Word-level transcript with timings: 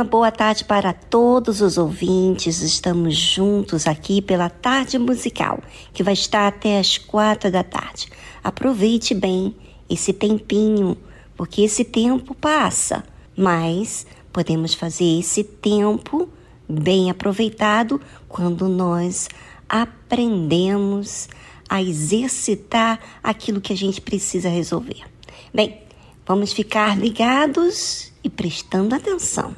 Uma 0.00 0.08
boa 0.08 0.32
tarde 0.32 0.64
para 0.64 0.94
todos 0.94 1.60
os 1.60 1.76
ouvintes. 1.76 2.62
Estamos 2.62 3.14
juntos 3.14 3.86
aqui 3.86 4.22
pela 4.22 4.48
Tarde 4.48 4.98
Musical, 4.98 5.60
que 5.92 6.02
vai 6.02 6.14
estar 6.14 6.48
até 6.48 6.78
as 6.78 6.96
quatro 6.96 7.50
da 7.50 7.62
tarde. 7.62 8.08
Aproveite 8.42 9.12
bem 9.12 9.54
esse 9.90 10.14
tempinho, 10.14 10.96
porque 11.36 11.60
esse 11.60 11.84
tempo 11.84 12.34
passa, 12.34 13.04
mas 13.36 14.06
podemos 14.32 14.72
fazer 14.72 15.18
esse 15.18 15.44
tempo 15.44 16.30
bem 16.66 17.10
aproveitado 17.10 18.00
quando 18.26 18.70
nós 18.70 19.28
aprendemos 19.68 21.28
a 21.68 21.82
exercitar 21.82 22.98
aquilo 23.22 23.60
que 23.60 23.74
a 23.74 23.76
gente 23.76 24.00
precisa 24.00 24.48
resolver. 24.48 25.02
Bem, 25.52 25.82
vamos 26.24 26.54
ficar 26.54 26.98
ligados 26.98 28.09
e 28.22 28.28
prestando 28.28 28.94
atenção. 28.94 29.54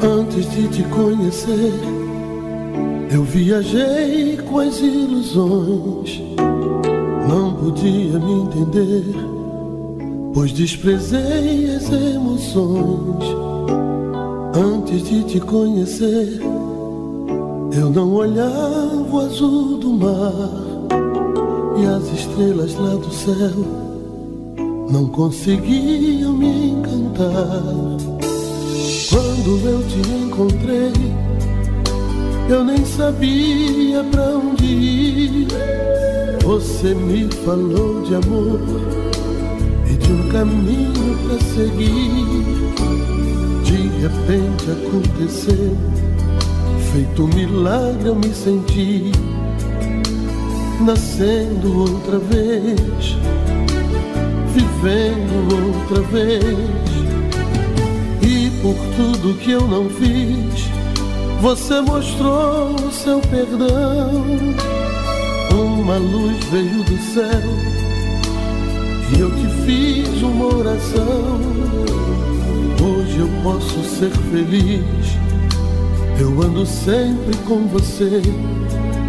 Antes 0.00 0.50
de 0.52 0.68
te 0.68 0.82
conhecer, 0.84 1.72
eu 3.10 3.24
viajei 3.24 4.36
com 4.38 4.60
as 4.60 4.78
ilusões. 4.78 6.20
Não 7.28 7.54
podia 7.54 8.18
me 8.18 8.32
entender, 8.42 9.04
pois 10.32 10.52
desprezei 10.52 11.74
as 11.76 11.90
emoções. 11.90 13.24
Antes 14.54 15.08
de 15.08 15.22
te 15.24 15.40
conhecer, 15.40 16.40
eu 17.72 17.90
não 17.90 18.12
olhava 18.14 19.06
o 19.10 19.20
azul 19.20 19.78
do 19.78 19.90
mar 19.90 20.58
e 21.76 21.86
as 21.86 22.12
estrelas 22.12 22.74
lá 22.74 22.94
do 22.94 23.12
céu 23.12 23.88
não 24.90 25.06
conseguiam 25.06 26.32
me 26.32 26.70
encantar. 26.70 27.62
Quando 29.10 29.68
eu 29.68 29.82
te 29.86 30.10
encontrei, 30.24 30.92
eu 32.48 32.64
nem 32.64 32.84
sabia 32.84 34.02
pra 34.10 34.36
onde 34.36 34.64
ir. 34.64 35.48
Você 36.42 36.94
me 36.94 37.28
falou 37.44 38.02
de 38.02 38.14
amor 38.14 39.07
de 40.08 40.12
um 40.12 40.28
caminho 40.30 41.18
pra 41.26 41.38
seguir. 41.54 42.24
De 43.62 43.76
repente 44.00 44.70
aconteceu, 44.70 45.76
feito 46.90 47.24
um 47.24 47.28
milagre 47.28 48.08
eu 48.08 48.14
me 48.14 48.32
senti 48.32 49.12
nascendo 50.80 51.80
outra 51.80 52.18
vez, 52.18 53.16
vivendo 54.54 55.66
outra 55.66 56.00
vez. 56.04 56.88
E 58.22 58.50
por 58.62 58.76
tudo 58.96 59.38
que 59.38 59.50
eu 59.50 59.68
não 59.68 59.90
fiz, 59.90 60.68
você 61.42 61.82
mostrou 61.82 62.74
o 62.76 62.90
seu 62.90 63.20
perdão. 63.20 64.24
Uma 65.52 65.96
luz 65.98 66.44
veio 66.50 66.82
do 66.84 66.98
céu 67.12 67.87
e 69.14 69.20
eu 69.20 69.30
te 69.30 69.46
fiz 69.64 70.22
uma 70.22 70.46
oração. 70.46 71.40
Hoje 72.82 73.18
eu 73.18 73.28
posso 73.42 73.82
ser 73.84 74.10
feliz. 74.30 75.18
Eu 76.20 76.42
ando 76.42 76.66
sempre 76.66 77.36
com 77.46 77.66
você 77.68 78.22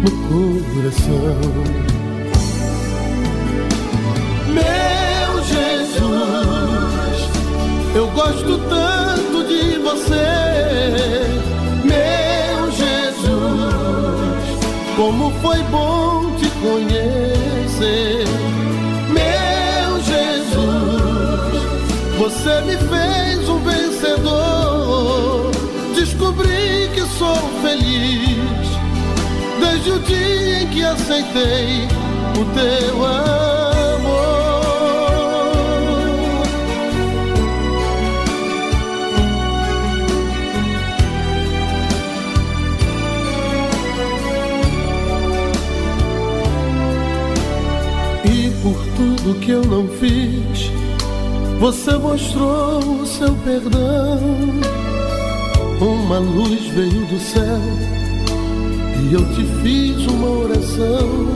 no 0.02 0.10
coração. 0.28 1.36
Meu 4.48 5.44
Jesus, 5.44 6.00
eu 7.94 8.06
gosto 8.08 8.58
tanto 8.68 9.44
de 9.48 9.78
você. 9.78 11.26
Meu 11.84 12.70
Jesus, 12.70 13.24
como 14.96 15.30
foi 15.42 15.62
bom 15.64 16.30
te 16.36 16.48
conhecer. 16.62 18.49
Me 22.62 22.76
fez 22.76 23.48
um 23.48 23.58
vencedor. 23.60 25.50
Descobri 25.94 26.90
que 26.94 27.02
sou 27.18 27.36
feliz 27.62 28.68
desde 29.60 29.90
o 29.90 29.98
dia 30.00 30.62
em 30.62 30.66
que 30.68 30.82
aceitei 30.82 31.88
o 32.38 32.44
teu 32.54 33.04
amor. 33.04 34.40
E 48.24 48.50
por 48.62 48.76
tudo 48.96 49.38
que 49.40 49.50
eu 49.50 49.62
não 49.64 49.88
fiz, 49.88 50.70
você 51.60 51.94
mostrou 51.94 52.78
o 52.78 53.06
seu 53.06 53.34
perdão. 53.44 54.18
Uma 55.78 56.18
luz 56.18 56.66
veio 56.68 57.06
do 57.06 57.20
céu 57.20 57.60
e 59.02 59.12
eu 59.12 59.22
te 59.34 59.44
fiz 59.62 60.06
uma 60.06 60.26
oração. 60.26 61.28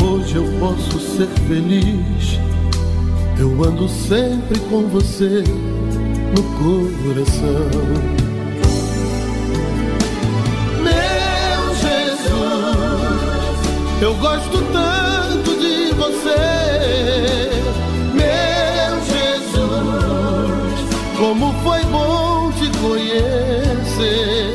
Hoje 0.00 0.36
eu 0.36 0.44
posso 0.60 1.00
ser 1.00 1.26
feliz. 1.48 2.38
Eu 3.36 3.50
ando 3.64 3.88
sempre 3.88 4.60
com 4.70 4.86
você 4.86 5.42
no 6.36 6.42
coração. 6.56 7.68
Meu 10.84 11.74
Jesus, 11.74 12.32
eu 14.02 14.14
gosto 14.14 14.72
tanto 14.72 14.97
como 21.38 21.52
foi 21.62 21.84
bom 21.84 22.50
te 22.52 22.68
conhecer. 22.78 24.54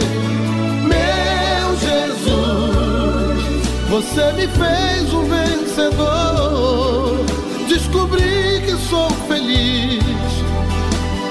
Você 3.90 4.34
me 4.34 4.48
fez 4.48 5.14
um 5.14 5.24
vencedor. 5.26 7.24
Descobri 7.70 8.62
que 8.66 8.76
sou 8.90 9.10
feliz 9.28 10.04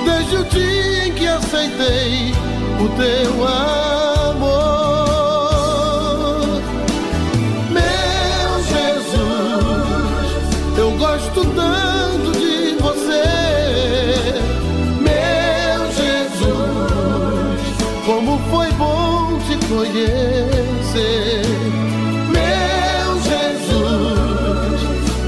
desde 0.05 0.37
o 0.37 0.45
dia 0.45 1.09
em 1.09 1.13
que 1.13 1.27
aceitei 1.27 2.33
o 2.81 2.89
teu 2.97 3.49
amor. 3.49 4.12
Bom 19.83 19.91
te 19.91 19.91
conhecer. 19.91 21.43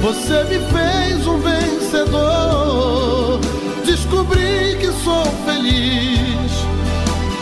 Você 0.01 0.45
me 0.45 0.61
fez 0.71 1.27
um 1.27 1.39
vencedor. 1.39 3.41
Descobri 3.85 4.77
que 4.79 4.93
sou 5.03 5.25
feliz 5.47 6.53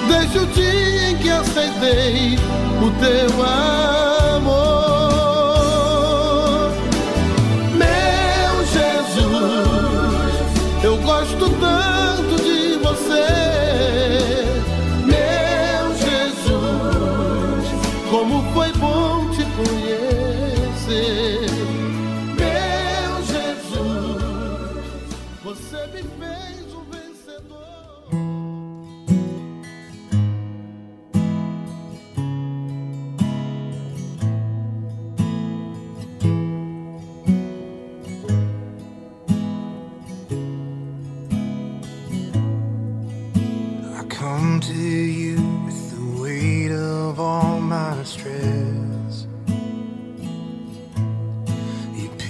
desde 0.09 0.39
o 0.39 0.47
dia 0.47 1.11
em 1.11 1.17
que 1.17 1.31
aceitei 1.31 2.39
o 2.81 2.91
teu 3.01 3.45
amor. 3.45 4.82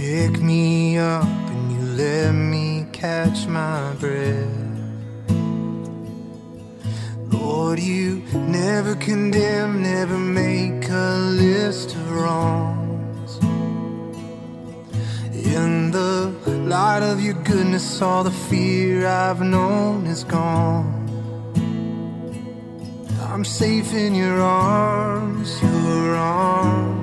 Pick 0.03 0.43
me 0.43 0.99
up 0.99 1.23
and 1.23 1.71
you 1.71 1.83
let 2.05 2.33
me 2.33 2.85
catch 2.91 3.47
my 3.47 3.95
breath. 4.01 4.49
Lord, 7.31 7.79
you 7.79 8.25
never 8.35 8.97
condemn, 8.97 9.81
never 9.81 10.19
make 10.19 10.89
a 10.91 11.19
list 11.45 11.95
of 11.95 12.11
wrongs. 12.11 13.39
In 15.57 15.93
the 15.93 16.35
light 16.67 17.05
of 17.05 17.21
your 17.21 17.39
goodness, 17.45 18.03
all 18.03 18.25
the 18.25 18.37
fear 18.51 19.07
I've 19.07 19.41
known 19.41 20.07
is 20.07 20.25
gone. 20.25 20.99
I'm 23.21 23.45
safe 23.45 23.95
in 23.95 24.17
your 24.17 24.41
arms, 24.41 25.63
your 25.63 26.17
arms 26.17 27.02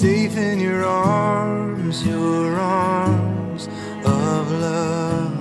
Safe 0.00 0.36
in 0.38 0.58
your 0.60 0.82
arms, 0.82 2.06
your 2.06 2.56
arms 2.58 3.68
of 4.06 4.50
love. 4.50 5.36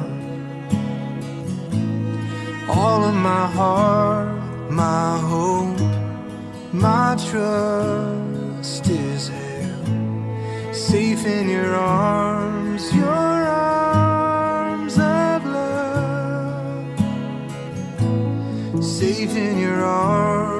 All 2.67 3.05
of 3.05 3.15
my 3.15 3.47
heart, 3.47 4.27
my 4.69 5.17
hope, 5.17 5.79
my 6.73 7.15
trust 7.29 8.89
is 8.89 9.29
held. 9.29 10.75
Safe 10.75 11.25
in 11.25 11.47
your 11.47 11.75
arms, 11.77 12.93
your 12.93 13.07
arms 13.07 14.97
of 14.99 15.45
love. 15.45 16.93
Safe 18.83 19.37
in 19.37 19.57
your 19.57 19.85
arms, 19.85 20.58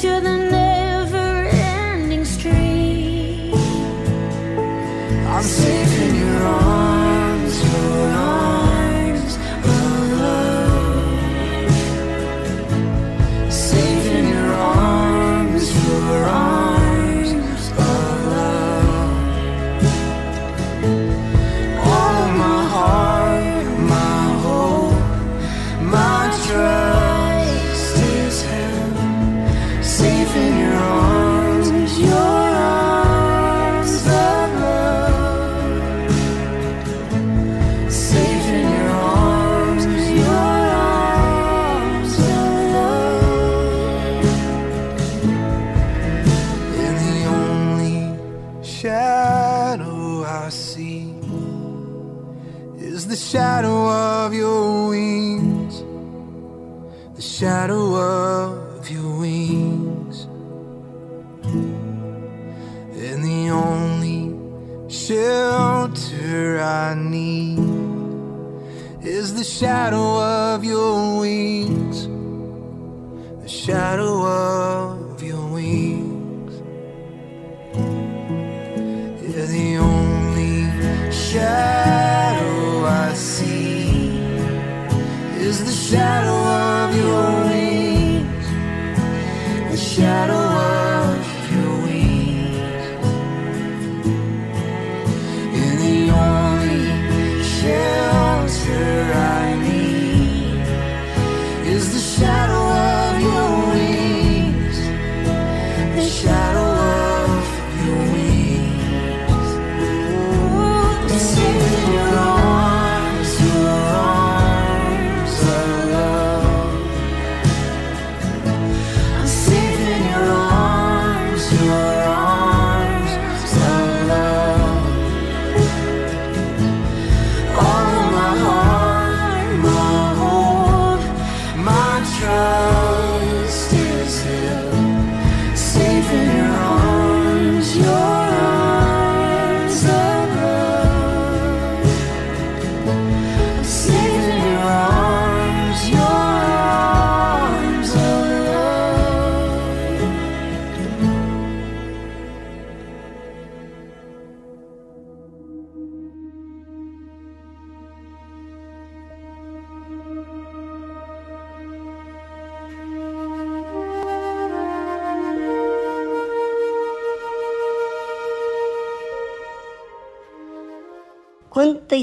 to 0.00 0.20
the 0.20 0.47
shadow 57.38 57.94
of 57.94 58.90
your 58.90 59.16
wings. 59.20 60.24
And 63.04 63.24
the 63.24 63.50
only 63.50 64.34
shelter 64.90 66.60
I 66.60 66.94
need 66.94 67.60
is 69.06 69.36
the 69.36 69.44
shadow 69.44 70.20
of 70.20 70.64
your 70.64 71.20
wings, 71.20 72.08
the 73.44 73.48
shadow 73.48 74.26
of 74.26 75.22
your 75.22 75.46
wings. 75.46 76.54
You're 79.22 79.46
the 79.46 79.76
only 79.76 81.12
shadow 81.12 82.84
I 82.84 83.14
see 83.14 84.18
is 85.38 85.64
the 85.64 85.72
shadow 85.72 86.37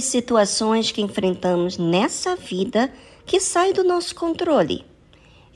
Situações 0.02 0.92
que 0.92 1.02
enfrentamos 1.02 1.78
nessa 1.78 2.36
vida 2.36 2.92
que 3.26 3.40
saem 3.40 3.74
do 3.74 3.84
nosso 3.84 4.14
controle. 4.16 4.86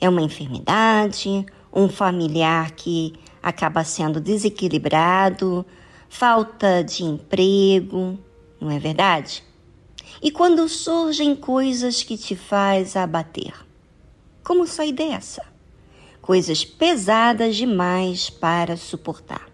É 0.00 0.08
uma 0.08 0.22
enfermidade, 0.22 1.44
um 1.72 1.88
familiar 1.88 2.72
que 2.72 3.14
acaba 3.42 3.84
sendo 3.84 4.20
desequilibrado, 4.20 5.64
falta 6.08 6.82
de 6.82 7.04
emprego, 7.04 8.18
não 8.60 8.70
é 8.70 8.78
verdade? 8.78 9.44
E 10.22 10.30
quando 10.30 10.68
surgem 10.68 11.34
coisas 11.34 12.02
que 12.02 12.18
te 12.18 12.34
faz 12.34 12.96
abater, 12.96 13.54
como 14.42 14.66
sair 14.66 14.92
dessa? 14.92 15.44
Coisas 16.20 16.64
pesadas 16.64 17.56
demais 17.56 18.28
para 18.28 18.76
suportar. 18.76 19.48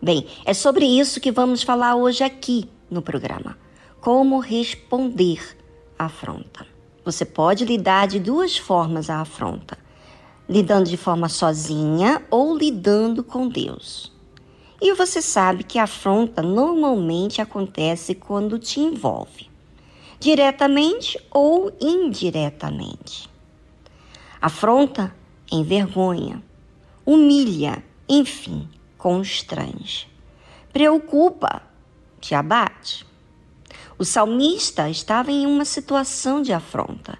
Bem, 0.00 0.26
é 0.44 0.54
sobre 0.54 0.86
isso 0.86 1.20
que 1.20 1.30
vamos 1.30 1.62
falar 1.62 1.96
hoje 1.96 2.24
aqui 2.24 2.68
no 2.90 3.02
programa. 3.02 3.58
Como 4.00 4.38
responder 4.38 5.58
à 5.98 6.06
afronta. 6.06 6.66
Você 7.04 7.26
pode 7.26 7.66
lidar 7.66 8.08
de 8.08 8.18
duas 8.18 8.56
formas 8.56 9.10
à 9.10 9.20
afronta: 9.20 9.76
lidando 10.48 10.88
de 10.88 10.96
forma 10.96 11.28
sozinha 11.28 12.24
ou 12.30 12.56
lidando 12.56 13.22
com 13.22 13.46
Deus. 13.46 14.10
E 14.80 14.94
você 14.94 15.20
sabe 15.20 15.64
que 15.64 15.78
a 15.78 15.82
afronta 15.82 16.40
normalmente 16.40 17.42
acontece 17.42 18.14
quando 18.14 18.58
te 18.58 18.80
envolve, 18.80 19.50
diretamente 20.18 21.20
ou 21.30 21.70
indiretamente. 21.78 23.28
Afronta 24.40 25.14
envergonha, 25.52 26.42
humilha, 27.04 27.84
enfim, 28.08 28.66
constrange, 28.96 30.08
preocupa, 30.72 31.60
te 32.18 32.34
abate. 32.34 33.09
O 34.00 34.04
salmista 34.06 34.88
estava 34.88 35.30
em 35.30 35.44
uma 35.44 35.66
situação 35.66 36.40
de 36.40 36.54
afronta 36.54 37.18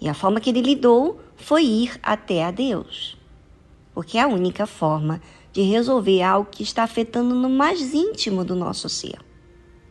e 0.00 0.08
a 0.08 0.14
forma 0.14 0.38
que 0.38 0.48
ele 0.48 0.62
lidou 0.62 1.18
foi 1.34 1.64
ir 1.64 1.98
até 2.00 2.44
a 2.44 2.52
Deus, 2.52 3.18
porque 3.92 4.16
é 4.16 4.20
a 4.20 4.28
única 4.28 4.68
forma 4.68 5.20
de 5.52 5.62
resolver 5.62 6.22
algo 6.22 6.48
que 6.48 6.62
está 6.62 6.84
afetando 6.84 7.34
no 7.34 7.50
mais 7.50 7.92
íntimo 7.92 8.44
do 8.44 8.54
nosso 8.54 8.88
ser. 8.88 9.18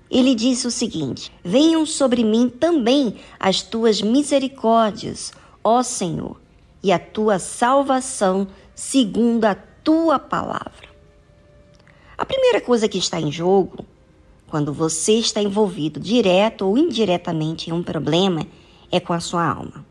Ele 0.10 0.34
disse 0.36 0.66
o 0.66 0.72
seguinte: 0.72 1.34
Venham 1.44 1.86
sobre 1.86 2.24
mim 2.24 2.48
também 2.48 3.18
as 3.38 3.62
tuas 3.62 4.02
misericórdias, 4.02 5.34
ó 5.62 5.84
Senhor, 5.84 6.40
e 6.82 6.94
a 6.94 6.98
tua 6.98 7.40
salvação 7.40 8.48
segundo 8.74 9.44
a 9.44 9.54
tua 9.54 10.18
palavra. 10.18 10.88
A 12.18 12.24
primeira 12.24 12.62
coisa 12.62 12.88
que 12.88 12.98
está 12.98 13.20
em 13.20 13.30
jogo, 13.30 13.86
quando 14.50 14.74
você 14.74 15.14
está 15.14 15.42
envolvido 15.42 16.00
direto 16.00 16.66
ou 16.66 16.78
indiretamente 16.78 17.70
em 17.70 17.74
um 17.74 17.84
problema, 17.84 18.46
é 18.92 19.00
com 19.00 19.14
a 19.14 19.20
sua 19.20 19.48
alma. 19.48 19.86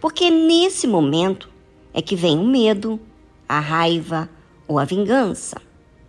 Porque 0.00 0.30
nesse 0.30 0.86
momento 0.86 1.48
é 1.92 2.00
que 2.00 2.14
vem 2.14 2.38
o 2.38 2.44
medo, 2.44 3.00
a 3.48 3.58
raiva 3.58 4.30
ou 4.66 4.78
a 4.78 4.84
vingança, 4.84 5.60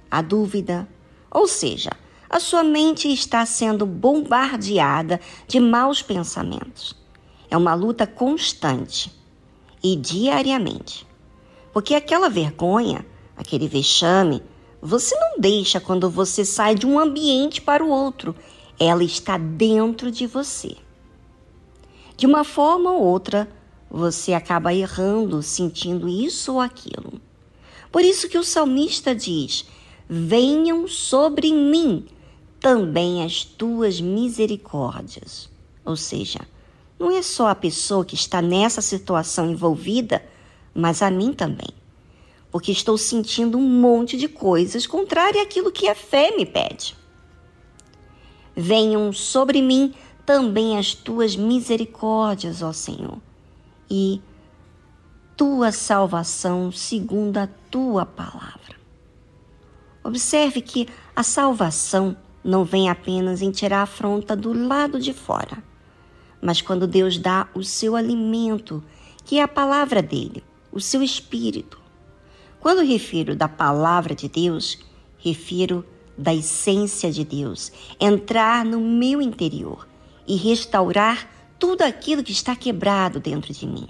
a 0.10 0.22
dúvida, 0.22 0.88
ou 1.30 1.48
seja, 1.48 1.92
a 2.30 2.40
sua 2.40 2.64
mente 2.64 3.12
está 3.12 3.46
sendo 3.46 3.86
bombardeada 3.86 5.20
de 5.48 5.60
maus 5.60 6.02
pensamentos. 6.02 6.96
É 7.50 7.58
uma 7.58 7.74
luta 7.74 8.06
constante 8.06 9.12
e 9.84 9.96
diariamente. 9.96 11.06
Porque 11.74 11.96
aquela 11.96 12.30
vergonha, 12.30 13.06
aquele 13.36 13.68
vexame, 13.68 14.44
você 14.82 15.16
não 15.16 15.40
deixa 15.40 15.80
quando 15.80 16.10
você 16.10 16.44
sai 16.44 16.74
de 16.74 16.88
um 16.88 16.98
ambiente 16.98 17.62
para 17.62 17.84
o 17.84 17.90
outro. 17.90 18.36
Ela 18.80 19.04
está 19.04 19.38
dentro 19.38 20.10
de 20.10 20.26
você. 20.26 20.76
De 22.18 22.26
uma 22.26 22.44
forma 22.44 22.92
ou 22.92 23.04
outra, 23.04 23.48
você 23.90 24.34
acaba 24.34 24.74
errando, 24.74 25.44
sentindo 25.44 26.10
isso 26.10 26.54
ou 26.54 26.60
aquilo. 26.60 27.22
Por 27.92 28.04
isso 28.04 28.28
que 28.28 28.38
o 28.38 28.44
salmista 28.44 29.14
diz: 29.14 29.66
Venham 30.10 30.88
sobre 30.88 31.54
mim 31.54 32.06
também 32.60 33.24
as 33.24 33.44
tuas 33.44 34.02
misericórdias. 34.02 35.50
Ou 35.86 35.96
seja, 35.96 36.40
não 36.98 37.12
é 37.12 37.22
só 37.22 37.50
a 37.50 37.56
pessoa 37.56 38.06
que 38.06 38.16
está 38.16 38.42
nessa 38.42 38.82
situação 38.82 39.52
envolvida, 39.52 40.24
mas 40.74 41.02
a 41.02 41.12
mim 41.12 41.34
também. 41.34 41.81
Porque 42.52 42.72
estou 42.72 42.98
sentindo 42.98 43.58
um 43.58 43.68
monte 43.68 44.18
de 44.18 44.28
coisas 44.28 44.86
contrárias 44.86 45.44
àquilo 45.44 45.72
que 45.72 45.88
a 45.88 45.96
fé 45.96 46.36
me 46.36 46.46
pede. 46.46 46.96
Venham 48.56 49.12
sobre 49.14 49.62
mim 49.62 49.94
também 50.26 50.78
as 50.78 50.94
tuas 50.94 51.36
misericórdias, 51.36 52.62
ó 52.62 52.72
Senhor, 52.72 53.18
e 53.90 54.22
tua 55.36 55.72
salvação 55.72 56.72
segundo 56.72 57.38
a 57.38 57.48
tua 57.72 58.06
palavra. 58.06 58.76
Observe 60.04 60.62
que 60.62 60.88
a 61.16 61.24
salvação 61.24 62.16
não 62.44 62.64
vem 62.64 62.90
apenas 62.90 63.42
em 63.42 63.50
tirar 63.50 63.80
a 63.80 63.84
afronta 63.84 64.36
do 64.36 64.54
lado 64.54 65.00
de 65.00 65.14
fora, 65.14 65.64
mas 66.40 66.62
quando 66.62 66.86
Deus 66.86 67.18
dá 67.18 67.48
o 67.56 67.64
seu 67.64 67.96
alimento, 67.96 68.84
que 69.26 69.40
é 69.40 69.42
a 69.42 69.48
palavra 69.48 70.02
dele, 70.02 70.44
o 70.72 70.80
seu 70.80 71.02
espírito. 71.02 71.81
Quando 72.62 72.84
refiro 72.84 73.36
da 73.36 73.50
palavra 73.50 74.14
de 74.14 74.30
Deus, 74.30 74.78
refiro 75.18 75.84
da 76.16 76.32
essência 76.32 77.12
de 77.12 77.26
Deus, 77.26 77.72
entrar 78.00 78.64
no 78.64 78.80
meu 78.80 79.20
interior 79.20 79.88
e 80.28 80.36
restaurar 80.36 81.28
tudo 81.58 81.82
aquilo 81.82 82.24
que 82.24 82.32
está 82.32 82.56
quebrado 82.56 83.20
dentro 83.20 83.52
de 83.52 83.66
mim. 83.66 83.88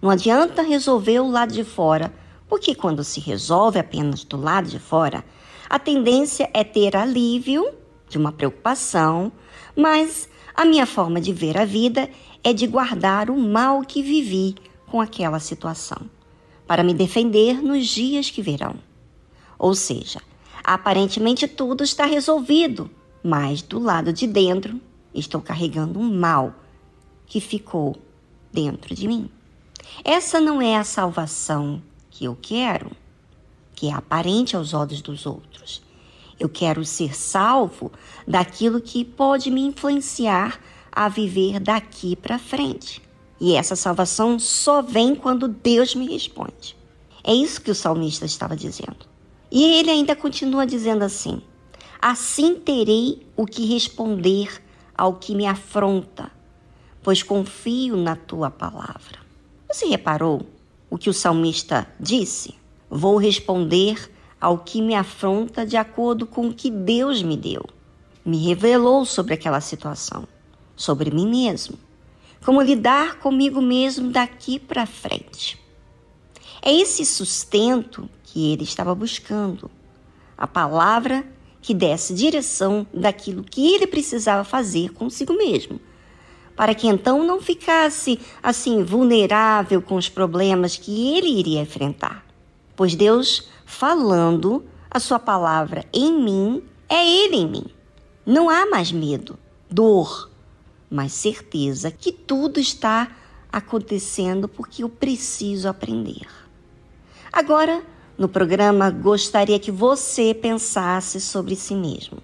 Não 0.00 0.10
adianta 0.10 0.60
resolver 0.60 1.20
o 1.20 1.30
lado 1.30 1.54
de 1.54 1.64
fora, 1.64 2.12
porque 2.46 2.74
quando 2.74 3.02
se 3.02 3.18
resolve 3.18 3.78
apenas 3.78 4.24
do 4.24 4.36
lado 4.36 4.68
de 4.68 4.78
fora, 4.78 5.24
a 5.68 5.78
tendência 5.78 6.50
é 6.52 6.62
ter 6.62 6.94
alívio 6.94 7.66
de 8.10 8.18
uma 8.18 8.30
preocupação, 8.30 9.32
mas 9.74 10.28
a 10.54 10.66
minha 10.66 10.84
forma 10.84 11.18
de 11.18 11.32
ver 11.32 11.56
a 11.56 11.64
vida 11.64 12.10
é 12.44 12.52
de 12.52 12.66
guardar 12.66 13.30
o 13.30 13.38
mal 13.38 13.80
que 13.82 14.02
vivi 14.02 14.54
com 14.86 15.00
aquela 15.00 15.38
situação, 15.38 16.10
para 16.70 16.84
me 16.84 16.94
defender 16.94 17.60
nos 17.60 17.88
dias 17.88 18.30
que 18.30 18.40
virão. 18.40 18.76
Ou 19.58 19.74
seja, 19.74 20.22
aparentemente 20.62 21.48
tudo 21.48 21.82
está 21.82 22.06
resolvido, 22.06 22.88
mas 23.24 23.60
do 23.60 23.80
lado 23.80 24.12
de 24.12 24.24
dentro 24.24 24.80
estou 25.12 25.40
carregando 25.40 25.98
um 25.98 26.16
mal 26.16 26.54
que 27.26 27.40
ficou 27.40 27.96
dentro 28.52 28.94
de 28.94 29.08
mim. 29.08 29.28
Essa 30.04 30.40
não 30.40 30.62
é 30.62 30.76
a 30.76 30.84
salvação 30.84 31.82
que 32.08 32.26
eu 32.26 32.38
quero, 32.40 32.92
que 33.74 33.88
é 33.88 33.92
aparente 33.92 34.54
aos 34.54 34.72
olhos 34.72 35.02
dos 35.02 35.26
outros. 35.26 35.82
Eu 36.38 36.48
quero 36.48 36.84
ser 36.84 37.16
salvo 37.16 37.90
daquilo 38.24 38.80
que 38.80 39.04
pode 39.04 39.50
me 39.50 39.62
influenciar 39.62 40.60
a 40.92 41.08
viver 41.08 41.58
daqui 41.58 42.14
para 42.14 42.38
frente. 42.38 43.02
E 43.40 43.54
essa 43.54 43.74
salvação 43.74 44.38
só 44.38 44.82
vem 44.82 45.14
quando 45.14 45.48
Deus 45.48 45.94
me 45.94 46.06
responde. 46.06 46.76
É 47.24 47.32
isso 47.32 47.62
que 47.62 47.70
o 47.70 47.74
salmista 47.74 48.26
estava 48.26 48.54
dizendo. 48.54 49.08
E 49.50 49.64
ele 49.64 49.90
ainda 49.90 50.14
continua 50.14 50.66
dizendo 50.66 51.02
assim: 51.02 51.40
Assim 52.00 52.54
terei 52.54 53.26
o 53.36 53.46
que 53.46 53.66
responder 53.66 54.62
ao 54.96 55.14
que 55.14 55.34
me 55.34 55.46
afronta, 55.46 56.30
pois 57.02 57.22
confio 57.22 57.96
na 57.96 58.14
tua 58.14 58.50
palavra. 58.50 59.20
Você 59.72 59.86
reparou 59.86 60.42
o 60.90 60.98
que 60.98 61.08
o 61.08 61.14
salmista 61.14 61.86
disse? 61.98 62.54
Vou 62.90 63.16
responder 63.16 64.10
ao 64.40 64.58
que 64.58 64.82
me 64.82 64.94
afronta 64.94 65.64
de 65.64 65.76
acordo 65.76 66.26
com 66.26 66.48
o 66.48 66.54
que 66.54 66.70
Deus 66.70 67.22
me 67.22 67.36
deu. 67.36 67.64
Me 68.24 68.38
revelou 68.46 69.04
sobre 69.04 69.34
aquela 69.34 69.60
situação, 69.60 70.26
sobre 70.76 71.10
mim 71.10 71.28
mesmo. 71.28 71.78
Como 72.44 72.62
lidar 72.62 73.18
comigo 73.18 73.60
mesmo 73.60 74.10
daqui 74.10 74.58
para 74.58 74.86
frente. 74.86 75.58
É 76.62 76.72
esse 76.72 77.04
sustento 77.04 78.08
que 78.24 78.52
ele 78.52 78.64
estava 78.64 78.94
buscando. 78.94 79.70
A 80.36 80.46
palavra 80.46 81.24
que 81.60 81.74
desse 81.74 82.14
direção 82.14 82.86
daquilo 82.92 83.44
que 83.44 83.74
ele 83.74 83.86
precisava 83.86 84.44
fazer 84.44 84.90
consigo 84.92 85.34
mesmo 85.34 85.80
para 86.60 86.74
que 86.74 86.86
então 86.86 87.24
não 87.24 87.40
ficasse 87.40 88.20
assim 88.42 88.82
vulnerável 88.82 89.80
com 89.80 89.96
os 89.96 90.10
problemas 90.10 90.76
que 90.76 91.16
ele 91.16 91.38
iria 91.38 91.62
enfrentar. 91.62 92.22
Pois 92.76 92.94
Deus, 92.94 93.48
falando 93.64 94.62
a 94.90 95.00
sua 95.00 95.18
palavra 95.18 95.86
em 95.90 96.22
mim, 96.22 96.62
é 96.86 97.06
ele 97.08 97.36
em 97.36 97.48
mim. 97.48 97.64
Não 98.26 98.50
há 98.50 98.66
mais 98.66 98.92
medo, 98.92 99.38
dor, 99.70 100.29
mas 100.90 101.12
certeza 101.12 101.90
que 101.90 102.10
tudo 102.12 102.58
está 102.58 103.16
acontecendo 103.52 104.48
porque 104.48 104.82
eu 104.82 104.88
preciso 104.88 105.68
aprender. 105.68 106.26
Agora, 107.32 107.82
no 108.18 108.28
programa, 108.28 108.90
gostaria 108.90 109.58
que 109.58 109.70
você 109.70 110.34
pensasse 110.34 111.20
sobre 111.20 111.56
si 111.56 111.74
mesmo 111.74 112.18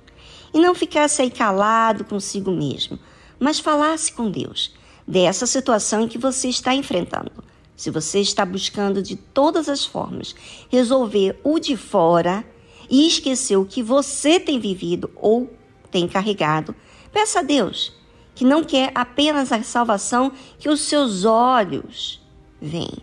e 0.53 0.59
não 0.59 0.75
ficasse 0.75 1.23
aí 1.23 1.31
calado 1.31 2.05
consigo 2.05 2.51
mesmo 2.51 2.99
mas 3.39 3.59
falasse 3.59 4.13
com 4.13 4.31
Deus 4.31 4.75
dessa 5.07 5.47
situação 5.47 6.09
que 6.09 6.19
você 6.19 6.49
está 6.49 6.75
enfrentando. 6.75 7.45
Se 7.77 7.91
você 7.91 8.21
está 8.21 8.45
buscando 8.45 9.03
de 9.03 9.17
todas 9.17 9.69
as 9.69 9.85
formas 9.85 10.35
resolver 10.71 11.39
o 11.45 11.59
de 11.59 11.77
fora 11.77 12.45
e 12.89 13.07
esquecer 13.07 13.57
o 13.57 13.67
que 13.67 13.83
você 13.83 14.41
tem 14.41 14.59
vivido 14.59 15.11
ou 15.17 15.51
tem 15.91 16.09
carregado, 16.09 16.75
peça 17.13 17.41
a 17.41 17.43
Deus 17.43 17.93
que 18.37 18.45
não 18.45 18.63
quer 18.63 18.93
apenas 18.95 19.51
a 19.51 19.63
salvação 19.63 20.31
que 20.59 20.69
os 20.69 20.83
seus 20.83 21.25
olhos 21.25 22.23
veem, 22.61 23.03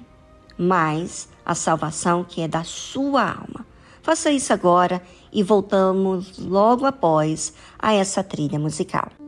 mas 0.57 1.27
a 1.43 1.55
salvação 1.55 2.23
que 2.23 2.41
é 2.41 2.47
da 2.47 2.63
sua 2.63 3.23
alma. 3.23 3.65
Faça 4.03 4.31
isso 4.31 4.53
agora 4.53 5.01
e 5.31 5.41
voltamos 5.41 6.37
logo 6.37 6.85
após 6.85 7.53
a 7.79 7.93
essa 7.93 8.23
trilha 8.23 8.59
musical. 8.59 9.22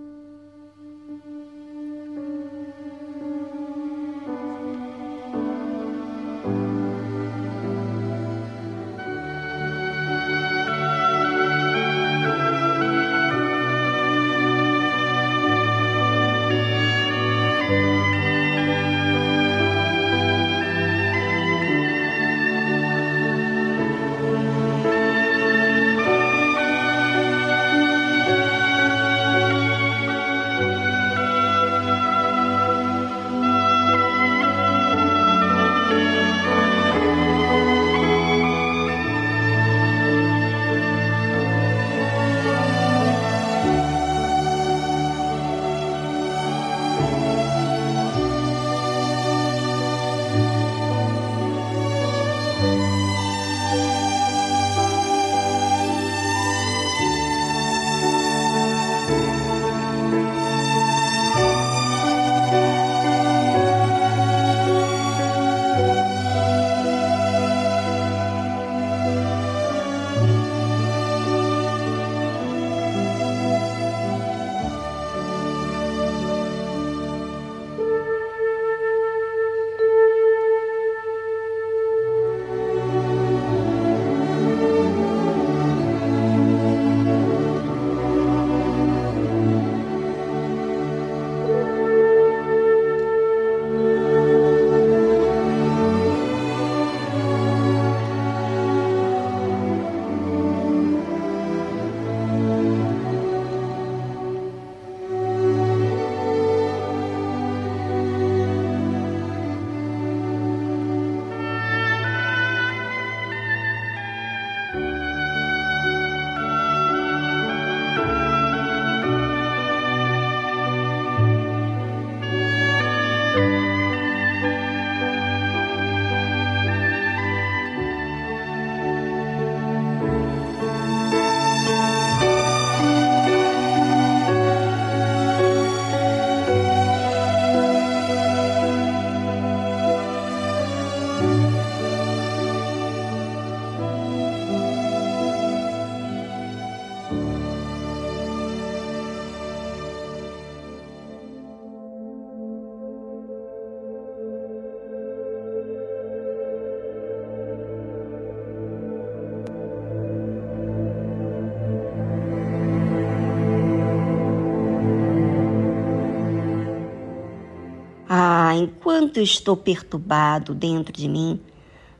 Enquanto 169.05 169.17
eu 169.17 169.23
estou 169.23 169.55
perturbado 169.55 170.55
dentro 170.55 170.91
de 170.91 171.07
mim, 171.07 171.39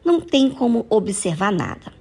não 0.04 0.20
tem 0.20 0.50
como 0.50 0.88
observar 0.90 1.52
nada, 1.52 1.94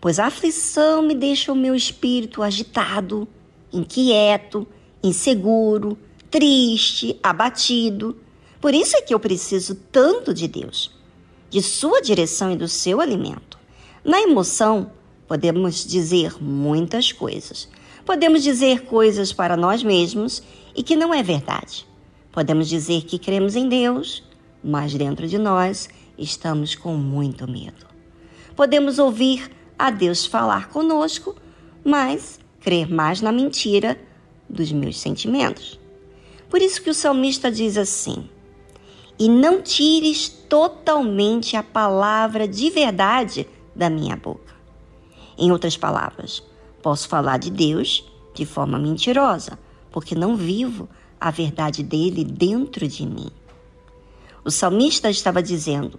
pois 0.00 0.18
a 0.18 0.26
aflição 0.26 1.02
me 1.02 1.14
deixa 1.14 1.52
o 1.52 1.56
meu 1.56 1.74
espírito 1.74 2.42
agitado, 2.42 3.28
inquieto, 3.70 4.66
inseguro, 5.02 5.98
triste, 6.30 7.18
abatido. 7.22 8.16
Por 8.60 8.72
isso 8.72 8.96
é 8.96 9.02
que 9.02 9.12
eu 9.12 9.20
preciso 9.20 9.74
tanto 9.92 10.32
de 10.32 10.48
Deus, 10.48 10.90
de 11.50 11.60
Sua 11.60 12.00
direção 12.00 12.50
e 12.50 12.56
do 12.56 12.66
seu 12.66 13.00
alimento. 13.00 13.58
Na 14.02 14.20
emoção, 14.20 14.90
podemos 15.28 15.84
dizer 15.84 16.42
muitas 16.42 17.12
coisas. 17.12 17.68
Podemos 18.06 18.42
dizer 18.42 18.84
coisas 18.84 19.32
para 19.32 19.56
nós 19.56 19.82
mesmos 19.82 20.42
e 20.74 20.82
que 20.82 20.96
não 20.96 21.12
é 21.12 21.22
verdade. 21.22 21.86
Podemos 22.34 22.68
dizer 22.68 23.02
que 23.02 23.16
cremos 23.16 23.54
em 23.54 23.68
Deus, 23.68 24.20
mas 24.62 24.92
dentro 24.92 25.28
de 25.28 25.38
nós 25.38 25.88
estamos 26.18 26.74
com 26.74 26.96
muito 26.96 27.48
medo. 27.48 27.86
Podemos 28.56 28.98
ouvir 28.98 29.48
a 29.78 29.88
Deus 29.88 30.26
falar 30.26 30.68
conosco, 30.68 31.36
mas 31.84 32.40
crer 32.58 32.92
mais 32.92 33.20
na 33.20 33.30
mentira 33.30 33.96
dos 34.50 34.72
meus 34.72 34.98
sentimentos. 34.98 35.78
Por 36.50 36.60
isso 36.60 36.82
que 36.82 36.90
o 36.90 36.94
salmista 36.94 37.52
diz 37.52 37.76
assim: 37.76 38.28
E 39.16 39.28
não 39.28 39.62
tires 39.62 40.28
totalmente 40.28 41.56
a 41.56 41.62
palavra 41.62 42.48
de 42.48 42.68
verdade 42.68 43.46
da 43.76 43.88
minha 43.88 44.16
boca. 44.16 44.56
Em 45.38 45.52
outras 45.52 45.76
palavras, 45.76 46.42
posso 46.82 47.08
falar 47.08 47.38
de 47.38 47.52
Deus 47.52 48.04
de 48.34 48.44
forma 48.44 48.76
mentirosa, 48.76 49.56
porque 49.92 50.16
não 50.16 50.34
vivo 50.34 50.88
a 51.24 51.30
verdade 51.30 51.82
dele 51.82 52.22
dentro 52.22 52.86
de 52.86 53.06
mim. 53.06 53.30
O 54.44 54.50
salmista 54.50 55.08
estava 55.08 55.42
dizendo: 55.42 55.98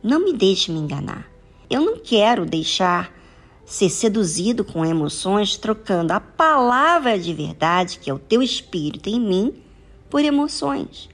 Não 0.00 0.20
me 0.20 0.32
deixe 0.32 0.70
me 0.70 0.78
enganar. 0.78 1.28
Eu 1.68 1.80
não 1.80 1.98
quero 1.98 2.46
deixar 2.46 3.12
ser 3.64 3.90
seduzido 3.90 4.64
com 4.64 4.86
emoções, 4.86 5.56
trocando 5.56 6.12
a 6.12 6.20
palavra 6.20 7.18
de 7.18 7.34
verdade, 7.34 7.98
que 7.98 8.08
é 8.08 8.14
o 8.14 8.20
teu 8.20 8.40
espírito 8.40 9.08
em 9.08 9.18
mim, 9.18 9.52
por 10.08 10.24
emoções. 10.24 11.08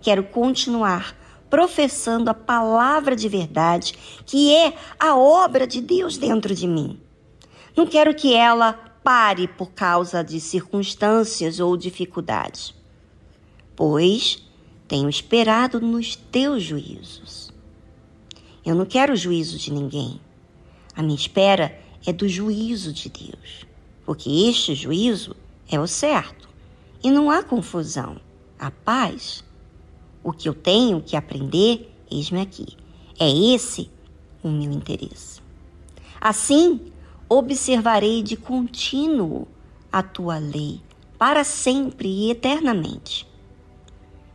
Quero 0.00 0.22
continuar 0.22 1.14
professando 1.50 2.30
a 2.30 2.34
palavra 2.34 3.14
de 3.14 3.28
verdade, 3.28 3.92
que 4.24 4.50
é 4.50 4.72
a 4.98 5.14
obra 5.14 5.66
de 5.66 5.82
Deus 5.82 6.16
dentro 6.16 6.54
de 6.54 6.66
mim. 6.66 6.98
Não 7.76 7.86
quero 7.86 8.14
que 8.14 8.32
ela 8.32 8.91
pare 9.02 9.48
por 9.48 9.72
causa 9.72 10.22
de 10.22 10.40
circunstâncias 10.40 11.58
ou 11.60 11.76
dificuldades, 11.76 12.74
pois 13.74 14.42
tenho 14.86 15.08
esperado 15.08 15.80
nos 15.80 16.16
teus 16.16 16.62
juízos. 16.62 17.52
Eu 18.64 18.74
não 18.74 18.86
quero 18.86 19.12
o 19.12 19.16
juízo 19.16 19.58
de 19.58 19.72
ninguém. 19.72 20.20
A 20.94 21.02
minha 21.02 21.16
espera 21.16 21.80
é 22.06 22.12
do 22.12 22.28
juízo 22.28 22.92
de 22.92 23.08
Deus, 23.08 23.66
porque 24.04 24.28
este 24.48 24.74
juízo 24.74 25.34
é 25.68 25.80
o 25.80 25.86
certo 25.86 26.48
e 27.02 27.10
não 27.10 27.30
há 27.30 27.42
confusão, 27.42 28.20
há 28.58 28.70
paz. 28.70 29.42
O 30.22 30.32
que 30.32 30.48
eu 30.48 30.54
tenho 30.54 31.00
que 31.02 31.16
aprender, 31.16 31.92
eis-me 32.08 32.40
aqui. 32.40 32.76
É 33.18 33.28
esse 33.28 33.90
o 34.42 34.48
meu 34.48 34.70
interesse. 34.70 35.40
Assim, 36.20 36.91
observarei 37.38 38.22
de 38.22 38.36
contínuo 38.36 39.48
a 39.90 40.02
tua 40.02 40.38
lei, 40.38 40.80
para 41.18 41.44
sempre 41.44 42.08
e 42.08 42.30
eternamente. 42.30 43.26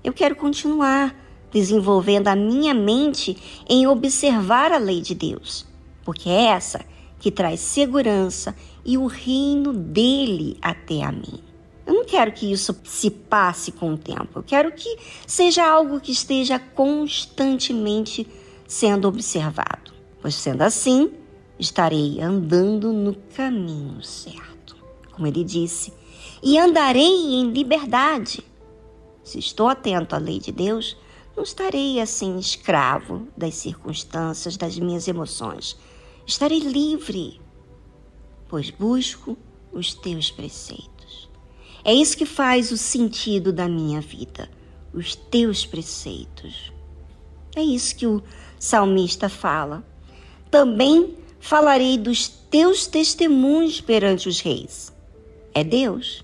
Eu 0.04 0.12
quero 0.12 0.36
continuar 0.36 1.16
desenvolvendo 1.52 2.28
a 2.28 2.36
minha 2.36 2.74
mente 2.74 3.38
em 3.70 3.86
observar 3.86 4.72
a 4.72 4.78
lei 4.78 5.02
de 5.02 5.14
Deus, 5.14 5.66
porque 6.04 6.28
é 6.28 6.46
essa 6.46 6.84
que 7.20 7.32
traz 7.32 7.60
segurança 7.60 8.56
e 8.84 8.98
o 8.98 9.06
reino 9.06 9.74
dele 9.74 10.58
até 10.60 11.04
a 11.04 11.12
mim. 11.12 11.44
Eu 11.86 11.94
não 11.94 12.06
quero 12.06 12.32
que 12.32 12.52
isso 12.52 12.76
se 12.84 13.12
passe 13.12 13.72
com 13.72 13.94
o 13.94 13.98
tempo. 13.98 14.40
Eu 14.40 14.44
quero 14.44 14.72
que 14.72 14.98
seja 15.26 15.66
algo 15.66 16.02
que 16.02 16.12
esteja 16.12 16.60
constantemente 16.60 18.28
sendo 18.68 19.08
observado. 19.08 19.94
Pois 20.22 20.36
sendo 20.36 20.64
assim, 20.64 21.12
estarei 21.60 22.22
andando 22.22 22.92
no 22.94 23.16
caminho 23.36 24.02
certo. 24.04 24.76
Como 25.12 25.28
ele 25.28 25.44
disse, 25.44 25.92
e 26.42 26.58
andarei 26.58 27.36
em 27.36 27.52
liberdade. 27.52 28.44
Se 29.24 29.40
estou 29.40 29.68
atento 29.68 30.16
à 30.16 30.18
lei 30.18 30.40
de 30.40 30.52
Deus, 30.52 30.96
não 31.36 31.44
estarei 31.44 32.00
assim 32.00 32.38
escravo 32.38 33.28
das 33.36 33.56
circunstâncias, 33.56 34.58
das 34.58 34.78
minhas 34.78 35.08
emoções. 35.08 35.78
Estarei 36.26 36.60
livre, 36.60 37.42
pois 38.48 38.70
busco 38.70 39.38
os 39.72 39.94
teus 39.94 40.32
preceitos. 40.32 41.30
É 41.84 41.94
isso 41.94 42.18
que 42.18 42.26
faz 42.26 42.72
o 42.72 42.78
sentido 42.78 43.54
da 43.54 43.68
minha 43.68 44.02
vida, 44.02 44.50
os 44.94 45.16
teus 45.16 45.66
preceitos. 45.66 46.72
É 47.56 47.62
isso 47.62 47.96
que 47.96 48.06
o 48.06 48.22
salmista 48.60 49.30
fala. 49.30 49.86
Também 50.52 51.16
falarei 51.40 51.98
dos 51.98 52.28
teus 52.28 52.88
testemunhos 52.88 53.82
perante 53.82 54.30
os 54.30 54.40
reis. 54.40 54.94
É 55.54 55.64
Deus. 55.64 56.24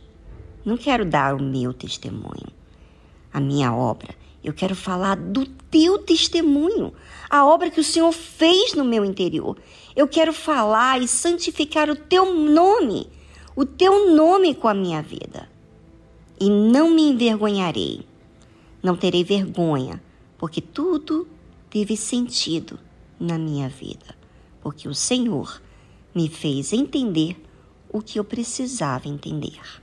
Não 0.66 0.78
quero 0.78 1.06
dar 1.06 1.36
o 1.36 1.42
meu 1.42 1.74
testemunho, 1.74 2.48
a 3.34 3.40
minha 3.40 3.74
obra. 3.74 4.16
Eu 4.44 4.54
quero 4.54 4.76
falar 4.76 5.16
do 5.16 5.46
teu 5.46 5.98
testemunho, 6.00 6.94
a 7.30 7.46
obra 7.46 7.70
que 7.70 7.80
o 7.80 7.84
Senhor 7.84 8.12
fez 8.12 8.74
no 8.74 8.84
meu 8.84 9.04
interior. 9.04 9.58
Eu 9.96 10.08
quero 10.08 10.34
falar 10.34 11.02
e 11.02 11.08
santificar 11.08 11.90
o 11.90 11.96
teu 11.96 12.34
nome, 12.34 13.08
o 13.56 13.66
teu 13.66 14.14
nome 14.14 14.54
com 14.56 14.68
a 14.68 14.74
minha 14.74 15.02
vida 15.02 15.54
e 16.44 16.50
não 16.50 16.90
me 16.90 17.04
envergonharei. 17.04 18.06
Não 18.82 18.98
terei 18.98 19.24
vergonha, 19.24 20.04
porque 20.38 20.60
tudo 20.60 21.26
teve 21.70 21.96
sentido 21.96 22.78
na 23.18 23.38
minha 23.38 23.70
vida, 23.70 24.14
porque 24.64 24.88
o 24.88 24.96
Senhor 24.96 25.62
me 26.16 26.30
fez 26.30 26.72
entender 26.72 27.36
o 27.90 28.02
que 28.02 28.18
eu 28.18 28.24
precisava 28.24 29.10
entender. 29.10 29.83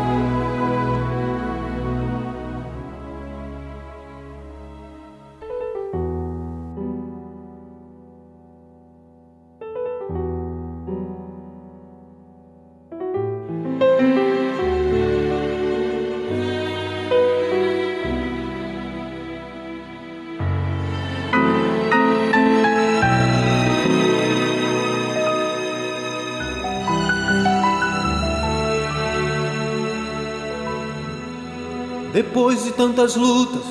Lutas, 33.01 33.65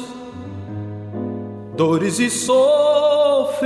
dores 1.77 2.19
e 2.19 2.29
sofrimento. 2.29 3.61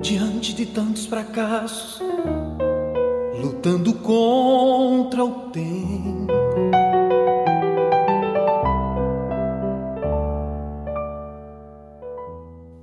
Diante 0.00 0.52
de 0.54 0.66
tantos 0.66 1.06
fracassos, 1.06 2.02
lutando 3.40 3.94
contra 3.94 5.24
o 5.24 5.50
tempo. 5.50 6.26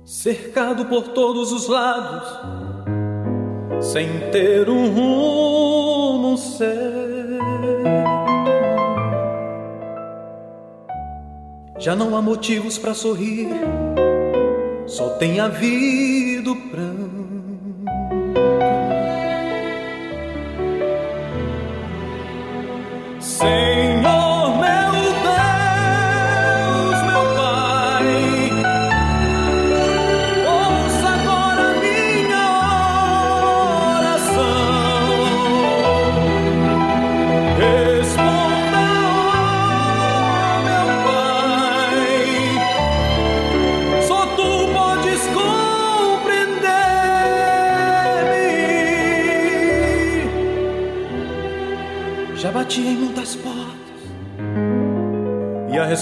Cercado 0.04 0.86
por 0.86 1.08
todos 1.08 1.52
os 1.52 1.68
lados, 1.68 2.26
sem 3.80 4.30
ter 4.30 4.70
um 4.70 4.88
rumo 4.88 5.35
certo. 6.56 7.06
Já 11.78 11.94
não 11.94 12.16
há 12.16 12.22
motivos 12.22 12.78
para 12.78 12.94
sorrir, 12.94 13.48
só 14.86 15.10
tem 15.10 15.40
havido 15.40 16.56
pranto. 16.56 17.15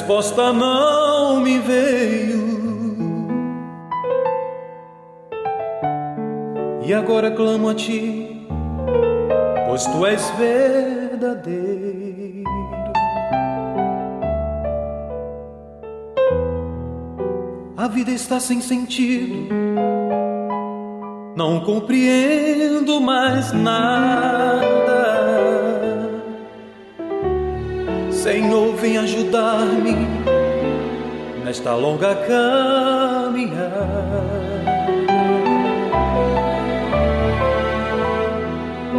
Resposta 0.05 0.53
não 0.53 1.41
me 1.41 1.59
veio. 1.61 2.45
E 6.85 6.93
agora 6.93 7.31
clamo 7.31 7.71
a 7.71 7.75
ti, 7.75 8.47
pois 9.67 9.87
tu 9.87 10.05
és 10.05 10.31
verdadeiro. 10.37 11.65
A 17.75 17.89
vida 17.89 18.11
está 18.11 18.39
sem 18.39 18.61
sentido, 18.61 19.49
não 21.35 21.61
compreendo 21.61 23.01
mais 23.01 23.55
nada. 23.55 24.74
Senhor, 28.25 28.75
vem 28.77 28.97
ajudar-me 28.97 29.95
nesta 31.45 31.75
longa 31.75 32.15
caminhada. 32.15 33.75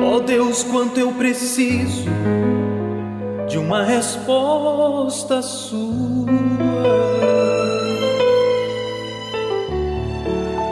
Oh 0.07 0.19
Deus, 0.19 0.61
quanto 0.61 0.99
eu 0.99 1.11
preciso 1.13 2.05
de 3.47 3.57
uma 3.57 3.83
resposta 3.83 5.41
sua. 5.41 6.29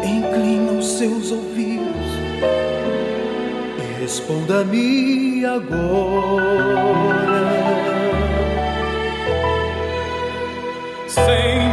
Inclina 0.04 0.74
os 0.74 0.86
seus 0.86 1.32
ouvidos 1.32 2.06
e 3.80 4.00
responda-me 4.00 5.44
agora. 5.44 6.84
same 11.14 11.73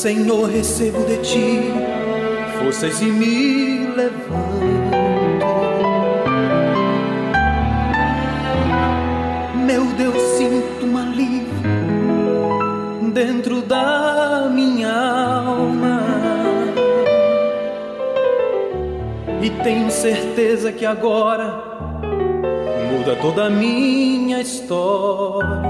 Senhor, 0.00 0.48
recebo 0.48 1.04
de 1.04 1.18
ti 1.18 1.60
forças 2.58 3.02
e 3.02 3.04
me 3.04 3.86
levanto. 3.88 4.96
Meu 9.66 9.84
Deus, 9.98 10.16
sinto 10.38 10.86
um 10.86 10.96
alívio 10.96 11.52
dentro 13.12 13.60
da 13.60 14.48
minha 14.50 14.90
alma. 14.90 16.00
E 19.42 19.50
tenho 19.62 19.90
certeza 19.90 20.72
que 20.72 20.86
agora 20.86 21.62
muda 22.90 23.16
toda 23.16 23.48
a 23.48 23.50
minha 23.50 24.40
história. 24.40 25.69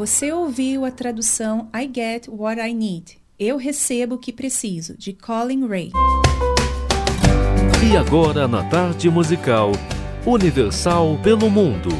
Você 0.00 0.32
ouviu 0.32 0.86
a 0.86 0.90
tradução 0.90 1.68
I 1.76 1.82
Get 1.94 2.26
What 2.26 2.58
I 2.58 2.72
Need. 2.72 3.18
Eu 3.38 3.58
recebo 3.58 4.14
o 4.14 4.18
que 4.18 4.32
preciso, 4.32 4.96
de 4.96 5.12
Colin 5.12 5.66
Ray. 5.68 5.90
E 7.86 7.94
agora 7.98 8.48
na 8.48 8.66
tarde 8.66 9.10
musical, 9.10 9.72
Universal 10.24 11.18
pelo 11.22 11.50
Mundo. 11.50 11.90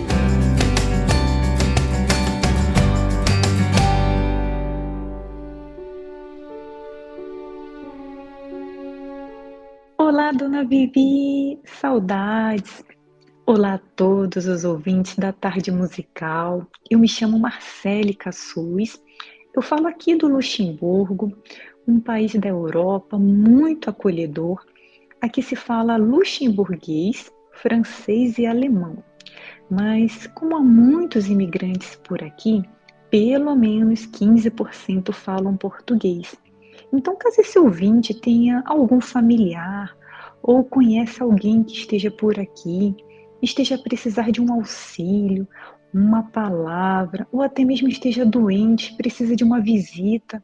Olá, 9.98 10.32
dona 10.32 10.64
Vivi, 10.64 11.61
saudades. 11.66 12.82
Olá 13.47 13.74
a 13.74 13.78
todos 13.78 14.47
os 14.47 14.64
ouvintes 14.64 15.16
da 15.16 15.32
Tarde 15.32 15.72
Musical. 15.72 16.66
Eu 16.88 16.99
me 16.99 17.09
chamo 17.09 17.38
Marcele 17.38 18.14
Cassus. 18.14 19.03
Eu 19.55 19.62
falo 19.62 19.88
aqui 19.88 20.14
do 20.14 20.28
Luxemburgo, 20.28 21.32
um 21.88 21.99
país 21.99 22.32
da 22.34 22.49
Europa 22.49 23.18
muito 23.18 23.91
acolhedor. 23.91 24.64
Aqui 25.20 25.43
se 25.43 25.57
fala 25.57 25.97
luxemburguês, 25.97 27.32
francês 27.53 28.38
e 28.38 28.47
alemão. 28.47 29.03
Mas 29.68 30.26
como 30.28 30.57
há 30.57 30.61
muitos 30.61 31.28
imigrantes 31.28 31.97
por 31.97 32.22
aqui, 32.22 32.62
pelo 33.11 33.57
menos 33.57 34.07
15% 34.07 35.12
falam 35.12 35.57
português. 35.57 36.36
Então, 36.93 37.16
caso 37.16 37.41
esse 37.41 37.59
ouvinte 37.59 38.14
tenha 38.14 38.62
algum 38.66 39.01
familiar 39.01 39.97
ou 40.43 40.62
conhece 40.62 41.22
alguém 41.22 41.62
que 41.62 41.72
esteja 41.72 42.11
por 42.11 42.38
aqui, 42.38 42.95
esteja 43.43 43.74
a 43.74 43.78
precisar 43.78 44.30
de 44.30 44.41
um 44.41 44.53
auxílio, 44.53 45.47
uma 45.93 46.22
palavra, 46.22 47.26
ou 47.32 47.43
até 47.43 47.64
mesmo 47.64 47.88
esteja 47.88 48.24
doente, 48.24 48.97
precisa 48.97 49.34
de 49.34 49.43
uma 49.43 49.61
visita, 49.61 50.43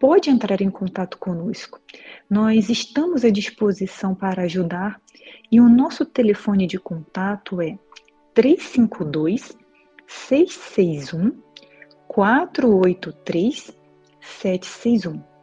pode 0.00 0.30
entrar 0.30 0.60
em 0.60 0.70
contato 0.70 1.18
conosco. 1.18 1.80
Nós 2.28 2.68
estamos 2.68 3.24
à 3.24 3.30
disposição 3.30 4.14
para 4.14 4.42
ajudar 4.42 5.00
e 5.50 5.60
o 5.60 5.68
nosso 5.68 6.04
telefone 6.04 6.66
de 6.66 6.78
contato 6.78 7.60
é 7.60 7.78
352 8.34 9.56
661 10.06 11.40
483 12.08 13.76
761. 14.20 15.33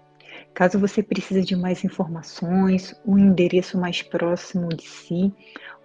Caso 0.54 0.78
você 0.80 1.02
precise 1.02 1.42
de 1.44 1.56
mais 1.56 1.84
informações, 1.84 2.94
o 3.06 3.14
um 3.14 3.18
endereço 3.18 3.78
mais 3.78 4.02
próximo 4.02 4.70
de 4.70 4.88
si, 4.88 5.34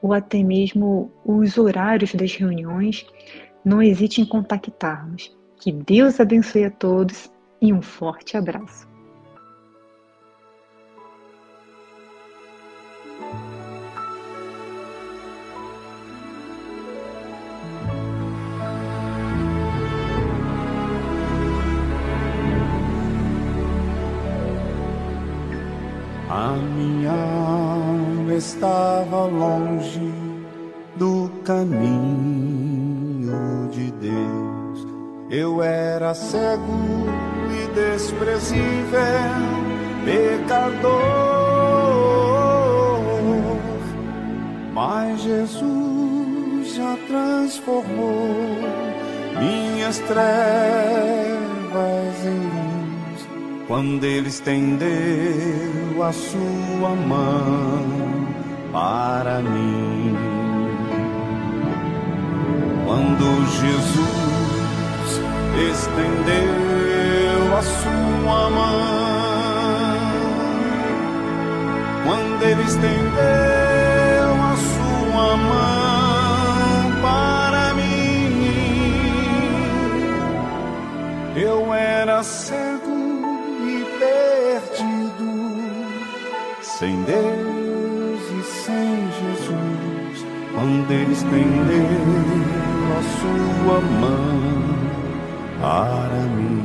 ou 0.02 0.12
até 0.12 0.42
mesmo 0.42 1.10
os 1.24 1.56
horários 1.56 2.14
das 2.14 2.34
reuniões, 2.34 3.06
não 3.64 3.82
hesite 3.82 4.20
em 4.20 4.26
contactar-nos. 4.26 5.36
Que 5.60 5.72
Deus 5.72 6.20
abençoe 6.20 6.64
a 6.64 6.70
todos 6.70 7.30
e 7.60 7.72
um 7.72 7.80
forte 7.80 8.36
abraço. 8.36 8.85
Estava 28.56 29.26
longe 29.26 30.12
do 30.96 31.30
caminho 31.44 31.68
de 33.70 33.92
Deus. 33.92 34.86
Eu 35.28 35.62
era 35.62 36.14
cego 36.14 37.06
e 37.52 37.66
desprezível, 37.74 38.60
pecador, 40.06 40.94
mas 44.72 45.20
Jesus 45.20 46.74
já 46.74 46.96
transformou 47.06 48.56
minhas 49.38 49.98
trevas 49.98 50.16
em 52.24 52.38
luz 52.38 53.28
quando 53.68 54.04
Ele 54.04 54.28
estendeu 54.28 56.02
a 56.02 56.12
sua 56.12 56.94
mão 57.06 57.95
para 58.76 59.40
mim. 59.40 60.14
Quando 62.84 63.24
Jesus 63.60 65.10
estendeu 65.70 67.56
a 67.56 67.62
sua 67.62 68.50
mão, 68.50 69.96
quando 72.04 72.42
Ele 72.42 72.64
estendeu 72.64 74.28
a 74.52 74.56
sua 74.74 75.36
mão 75.38 77.00
para 77.00 77.72
mim, 77.72 78.44
eu 81.34 81.72
era 81.72 82.22
cego 82.22 82.94
e 83.62 83.86
perdido, 83.98 85.30
sem 86.60 87.02
Deus 87.04 87.45
quando 90.86 90.92
Ele 90.92 91.12
estendeu 91.12 91.84
a 92.96 93.02
sua 93.18 93.80
mão 93.80 94.40
para 95.60 96.20
mim. 96.36 96.62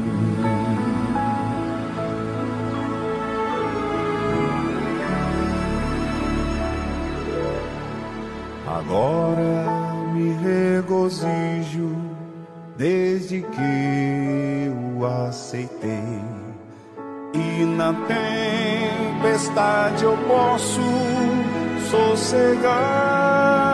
Agora 8.67 9.65
me 10.13 10.33
regozijo 10.33 11.89
desde 12.77 13.41
que 13.41 14.71
o 14.99 15.05
aceitei. 15.05 16.21
E 17.33 17.65
na 17.65 17.93
tempestade 19.13 20.03
eu 20.03 20.17
posso 20.27 20.81
sossegar 21.89 23.70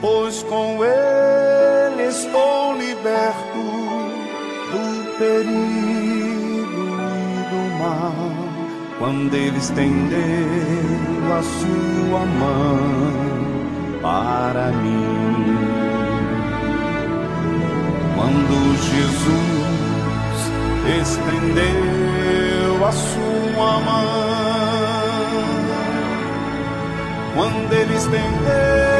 pois 0.00 0.42
com 0.44 0.82
ele 0.84 2.08
estou 2.08 2.76
liberto 2.76 3.60
do 4.72 5.18
perigo 5.18 6.96
e 7.16 7.44
do 7.50 7.60
mal. 7.78 8.30
Quando 8.98 9.34
ele 9.34 9.58
estendeu 9.58 10.18
a 11.32 11.42
sua 11.42 12.24
mão 12.26 12.78
para 14.02 14.72
mim, 14.72 15.56
quando 18.14 18.76
Jesus 18.90 19.60
estendeu 21.00 22.86
a 22.86 22.92
sua 22.92 23.80
mão, 23.80 24.06
quando 27.34 27.72
ele 27.72 27.94
estendeu 27.94 28.99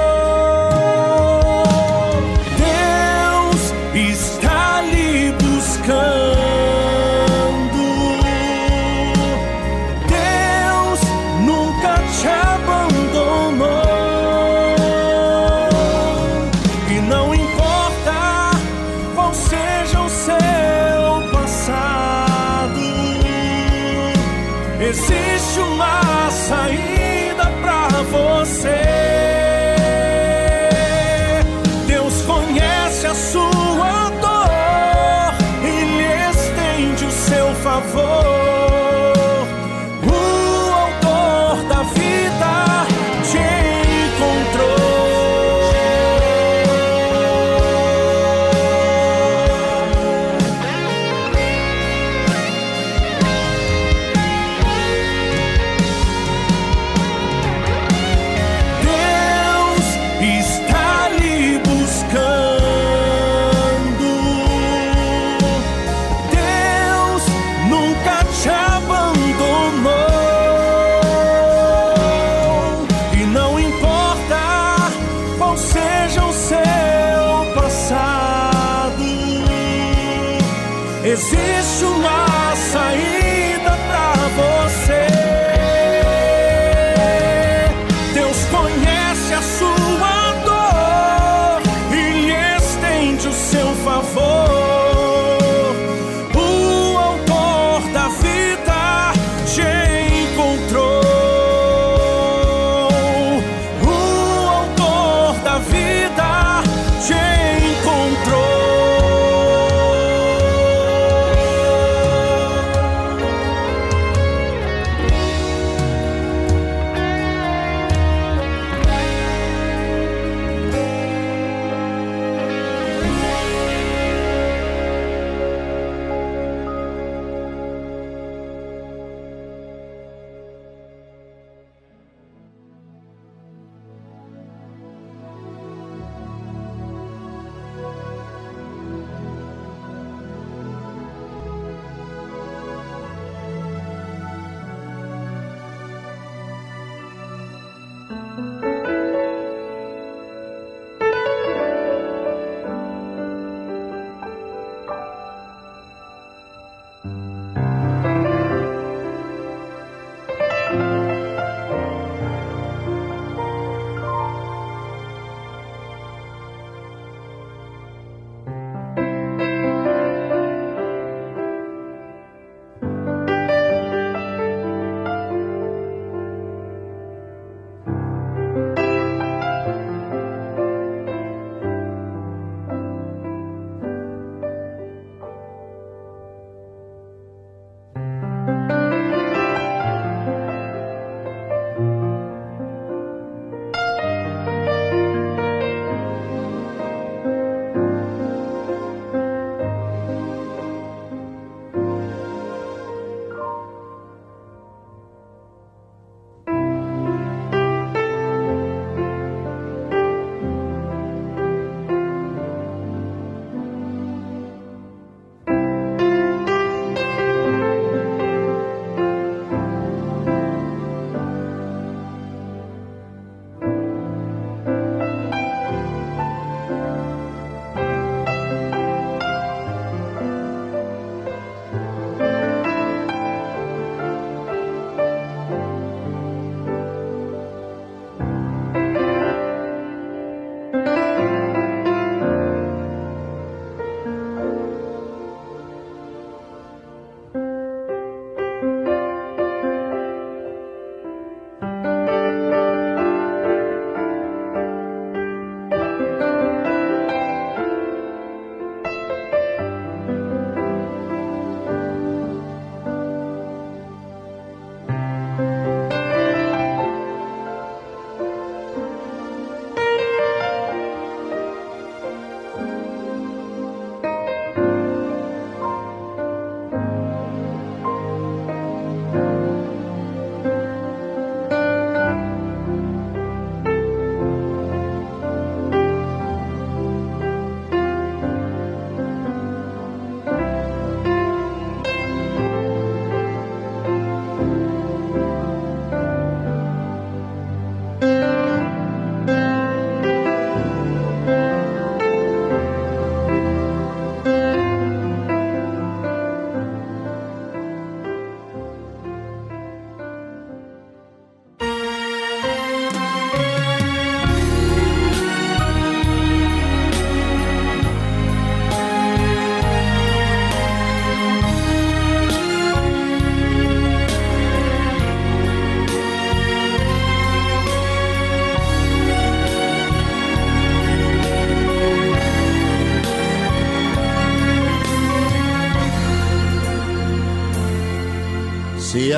existe 81.41 81.85
uma 81.85 82.55
saída. 82.55 83.40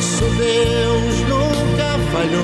Nosso 0.00 0.24
Deus 0.24 1.14
nunca 1.28 1.98
falhou. 2.10 2.42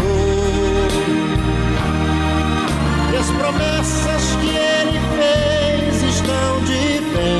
E 3.10 3.16
as 3.16 3.30
promessas 3.30 4.36
que 4.42 4.50
ele 4.50 5.00
fez 5.16 6.02
estão 6.02 6.60
de 6.64 7.00
pé. 7.14 7.32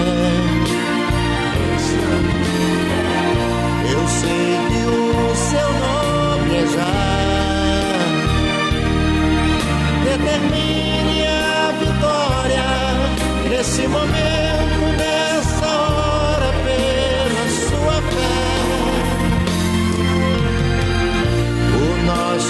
Eu 3.93 4.03
sei 4.09 4.57
que 4.69 4.83
o 4.89 5.35
seu 5.37 5.71
nome 5.85 6.55
é 6.57 6.67
já. 6.75 6.97
Determine 10.05 10.86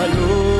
Nunca 0.00 0.16
falhou. 0.16 0.59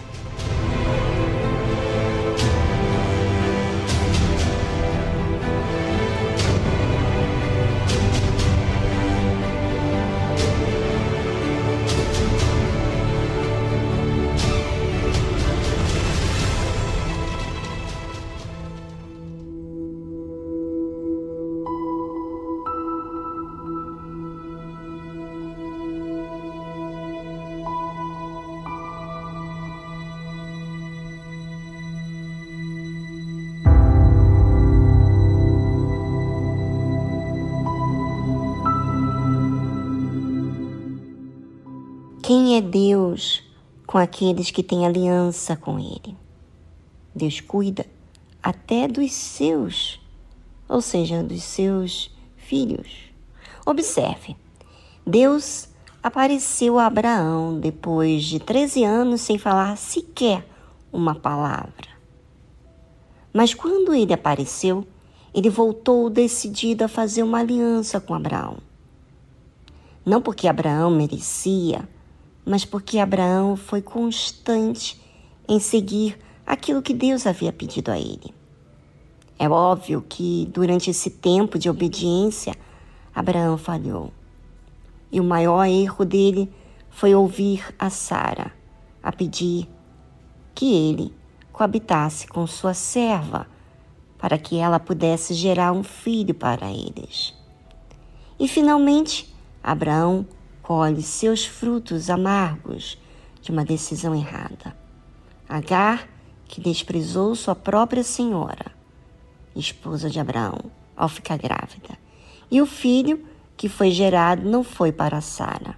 É 42.57 42.61
Deus 42.61 43.43
com 43.85 43.97
aqueles 43.97 44.51
que 44.51 44.63
têm 44.63 44.85
aliança 44.85 45.55
com 45.55 45.79
Ele. 45.79 46.15
Deus 47.13 47.41
cuida 47.41 47.85
até 48.41 48.87
dos 48.87 49.11
seus, 49.11 49.99
ou 50.67 50.81
seja, 50.81 51.21
dos 51.21 51.43
seus 51.43 52.09
filhos. 52.37 53.11
Observe, 53.65 54.35
Deus 55.05 55.69
apareceu 56.01 56.79
a 56.79 56.87
Abraão 56.87 57.59
depois 57.59 58.23
de 58.23 58.39
13 58.39 58.83
anos 58.83 59.21
sem 59.21 59.37
falar 59.37 59.77
sequer 59.77 60.47
uma 60.91 61.13
palavra. 61.13 61.91
Mas 63.33 63.53
quando 63.53 63.93
ele 63.93 64.13
apareceu, 64.13 64.85
ele 65.33 65.49
voltou 65.49 66.09
decidido 66.09 66.83
a 66.83 66.87
fazer 66.87 67.23
uma 67.23 67.39
aliança 67.39 67.99
com 67.99 68.13
Abraão. 68.13 68.57
Não 70.05 70.21
porque 70.21 70.47
Abraão 70.47 70.91
merecia, 70.91 71.87
mas 72.45 72.65
porque 72.65 72.99
Abraão 72.99 73.55
foi 73.55 73.81
constante 73.81 74.99
em 75.47 75.59
seguir 75.59 76.17
aquilo 76.45 76.81
que 76.81 76.93
Deus 76.93 77.25
havia 77.27 77.51
pedido 77.51 77.91
a 77.91 77.99
ele. 77.99 78.33
É 79.37 79.49
óbvio 79.49 80.05
que 80.07 80.47
durante 80.53 80.89
esse 80.89 81.09
tempo 81.09 81.57
de 81.57 81.69
obediência, 81.69 82.55
Abraão 83.13 83.57
falhou. 83.57 84.11
E 85.11 85.19
o 85.19 85.23
maior 85.23 85.65
erro 85.65 86.05
dele 86.05 86.51
foi 86.89 87.15
ouvir 87.15 87.73
a 87.79 87.89
Sara 87.89 88.53
a 89.01 89.11
pedir 89.11 89.67
que 90.53 90.73
ele 90.73 91.13
coabitasse 91.51 92.27
com 92.27 92.45
sua 92.45 92.73
serva 92.73 93.47
para 94.17 94.37
que 94.37 94.57
ela 94.57 94.79
pudesse 94.79 95.33
gerar 95.33 95.71
um 95.71 95.83
filho 95.83 96.35
para 96.35 96.69
eles. 96.69 97.33
E 98.39 98.47
finalmente, 98.47 99.33
Abraão 99.63 100.25
colhe 100.61 101.01
seus 101.01 101.45
frutos 101.45 102.09
amargos 102.09 102.97
de 103.41 103.51
uma 103.51 103.65
decisão 103.65 104.15
errada. 104.15 104.75
Agar, 105.47 106.07
que 106.47 106.61
desprezou 106.61 107.35
sua 107.35 107.55
própria 107.55 108.03
senhora, 108.03 108.71
esposa 109.55 110.09
de 110.09 110.19
Abraão, 110.19 110.59
ao 110.95 111.09
ficar 111.09 111.37
grávida. 111.37 111.97
E 112.49 112.61
o 112.61 112.65
filho 112.65 113.25
que 113.57 113.69
foi 113.69 113.91
gerado 113.91 114.47
não 114.49 114.63
foi 114.63 114.91
para 114.91 115.21
Sara. 115.21 115.75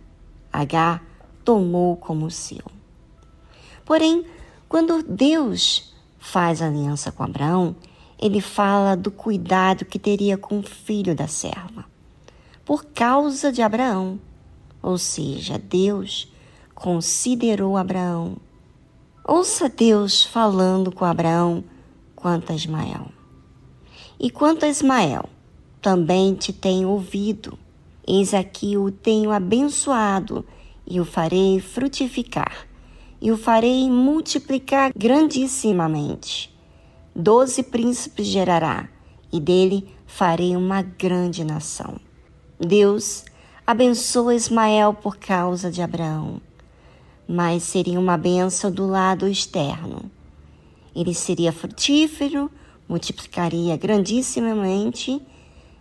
Agar 0.51 1.03
tomou 1.43 1.95
como 1.97 2.29
seu. 2.29 2.63
Porém, 3.86 4.25
quando 4.69 5.03
Deus 5.03 5.93
faz 6.17 6.61
aliança 6.61 7.11
com 7.11 7.23
Abraão, 7.23 7.75
ele 8.17 8.39
fala 8.39 8.95
do 8.95 9.11
cuidado 9.11 9.86
que 9.86 9.99
teria 9.99 10.38
com 10.38 10.59
o 10.59 10.63
filho 10.63 11.13
da 11.13 11.27
serva, 11.27 11.86
por 12.63 12.86
causa 12.86 13.51
de 13.51 13.61
Abraão. 13.61 14.19
Ou 14.84 14.97
seja, 14.97 15.57
Deus 15.57 16.29
considerou 16.75 17.77
Abraão. 17.77 18.36
Ouça 19.25 19.69
Deus 19.69 20.25
falando 20.25 20.91
com 20.91 21.05
Abraão 21.05 21.63
quanto 22.13 22.51
a 22.51 22.55
Ismael. 22.55 23.07
E 24.19 24.29
quanto 24.29 24.65
a 24.65 24.67
Ismael, 24.67 25.29
também 25.81 26.36
te 26.36 26.51
tenho 26.51 26.89
ouvido. 26.89 27.57
Eis 28.05 28.34
aqui 28.34 28.77
o 28.77 28.91
tenho 28.91 29.31
abençoado 29.31 30.45
e 30.86 30.99
o 30.99 31.05
farei 31.05 31.61
frutificar, 31.61 32.67
e 33.21 33.31
o 33.31 33.38
farei 33.38 33.89
multiplicar 33.89 34.91
grandissimamente. 34.93 36.53
Doze 37.15 37.63
príncipes 37.63 38.27
gerará, 38.27 38.89
e 39.31 39.39
dele 39.39 39.88
farei 40.05 40.57
uma 40.57 40.81
grande 40.81 41.45
nação. 41.45 41.97
Deus 42.59 43.23
abençoa 43.66 44.36
Ismael 44.36 44.93
por 44.93 45.16
causa 45.16 45.72
de 45.72 45.82
Abraão, 45.82 46.41
mas 47.26 47.64
seria 47.64 47.97
uma 47.97 48.18
benção 48.18 48.70
do 48.70 48.86
lado 48.86 49.26
externo. 49.26 50.11
Ele 50.93 51.14
seria 51.14 51.53
frutífero, 51.53 52.51
multiplicaria 52.89 53.78
grandissimamente, 53.78 55.22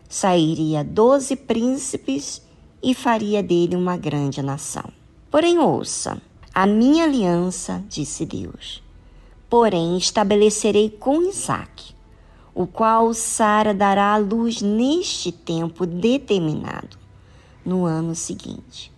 sairia 0.08 0.84
doze 0.84 1.34
príncipes 1.34 2.40
e 2.80 2.94
faria 2.94 3.42
dele 3.42 3.74
uma 3.74 3.96
grande 3.96 4.40
nação. 4.42 4.84
Porém, 5.28 5.58
ouça, 5.58 6.22
a 6.54 6.66
minha 6.66 7.02
aliança, 7.02 7.82
disse 7.88 8.24
Deus, 8.24 8.80
porém 9.50 9.96
estabelecerei 9.98 10.88
com 10.88 11.20
Isaque, 11.22 11.94
o 12.54 12.64
qual 12.64 13.12
Sara 13.12 13.74
dará 13.74 14.14
à 14.14 14.18
luz 14.18 14.62
neste 14.62 15.32
tempo 15.32 15.84
determinado 15.84 17.01
no 17.64 17.84
ano 17.84 18.14
seguinte. 18.14 18.92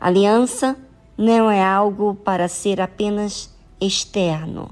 Aliança 0.00 0.76
não 1.16 1.50
é 1.50 1.62
algo 1.62 2.14
para 2.14 2.48
ser 2.48 2.80
apenas 2.80 3.50
externo. 3.80 4.70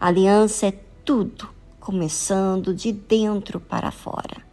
Aliança 0.00 0.66
é 0.66 0.72
tudo, 1.04 1.48
começando 1.78 2.74
de 2.74 2.92
dentro 2.92 3.60
para 3.60 3.90
fora. 3.90 4.44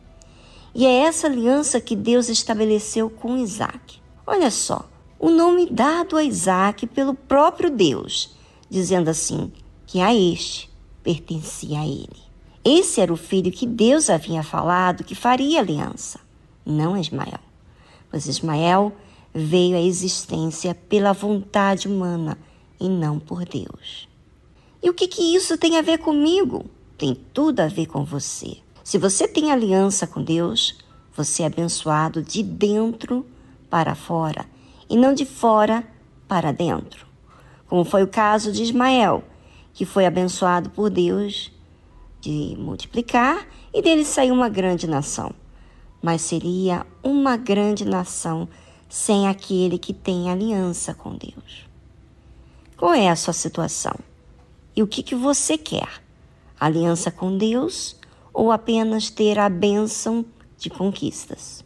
E 0.75 0.85
é 0.85 0.99
essa 1.05 1.27
aliança 1.27 1.81
que 1.81 1.95
Deus 1.95 2.29
estabeleceu 2.29 3.09
com 3.09 3.37
Isaac. 3.37 3.99
Olha 4.25 4.49
só, 4.49 4.87
o 5.19 5.29
nome 5.29 5.69
dado 5.69 6.17
a 6.17 6.23
Isaac 6.23 6.87
pelo 6.87 7.13
próprio 7.13 7.69
Deus, 7.69 8.35
dizendo 8.69 9.09
assim 9.09 9.51
que 9.85 9.99
a 9.99 10.13
este 10.13 10.71
pertencia 11.03 11.79
a 11.79 11.85
ele. 11.85 12.23
Esse 12.63 13.01
era 13.01 13.11
o 13.11 13.17
filho 13.17 13.51
que 13.51 13.67
Deus 13.67 14.09
havia 14.09 14.41
falado 14.41 15.03
que 15.03 15.15
faria 15.15 15.59
aliança, 15.59 16.19
não 16.65 16.97
Ismael 16.97 17.52
pois 18.13 18.27
Ismael 18.27 18.93
veio 19.33 19.75
à 19.75 19.81
existência 19.81 20.75
pela 20.75 21.13
vontade 21.13 21.87
humana 21.87 22.37
e 22.79 22.87
não 22.87 23.17
por 23.17 23.43
Deus. 23.43 24.07
E 24.83 24.87
o 24.87 24.93
que, 24.93 25.07
que 25.07 25.35
isso 25.35 25.57
tem 25.57 25.79
a 25.79 25.81
ver 25.81 25.97
comigo? 25.97 26.63
Tem 26.95 27.15
tudo 27.33 27.61
a 27.61 27.67
ver 27.67 27.87
com 27.87 28.05
você. 28.05 28.57
Se 28.83 28.99
você 28.99 29.27
tem 29.27 29.51
aliança 29.51 30.05
com 30.05 30.21
Deus, 30.21 30.77
você 31.11 31.41
é 31.41 31.47
abençoado 31.47 32.21
de 32.21 32.43
dentro 32.43 33.25
para 33.67 33.95
fora 33.95 34.45
e 34.87 34.95
não 34.95 35.11
de 35.11 35.25
fora 35.25 35.83
para 36.27 36.51
dentro. 36.51 37.07
Como 37.65 37.83
foi 37.83 38.03
o 38.03 38.07
caso 38.07 38.51
de 38.51 38.61
Ismael, 38.61 39.23
que 39.73 39.85
foi 39.85 40.05
abençoado 40.05 40.69
por 40.69 40.91
Deus 40.91 41.51
de 42.21 42.55
multiplicar 42.59 43.47
e 43.73 43.81
dele 43.81 44.05
saiu 44.05 44.35
uma 44.35 44.49
grande 44.49 44.85
nação 44.85 45.33
mas 46.03 46.21
seria 46.21 46.85
uma 47.01 47.37
grande 47.37 47.85
nação 47.85 48.49
sem 48.89 49.25
aquele 49.25 49.77
que 49.79 49.93
tem 49.93 50.29
aliança 50.29 50.93
com 50.93 51.15
Deus. 51.15 51.65
Qual 52.75 52.93
é 52.93 53.07
a 53.07 53.15
sua 53.15 53.33
situação? 53.33 53.95
E 54.75 54.83
o 54.83 54.87
que, 54.87 55.01
que 55.01 55.15
você 55.15 55.57
quer? 55.57 56.03
Aliança 56.59 57.09
com 57.09 57.37
Deus 57.37 57.95
ou 58.33 58.51
apenas 58.51 59.09
ter 59.09 59.39
a 59.39 59.47
bênção 59.47 60.25
de 60.57 60.69
conquistas? 60.69 61.62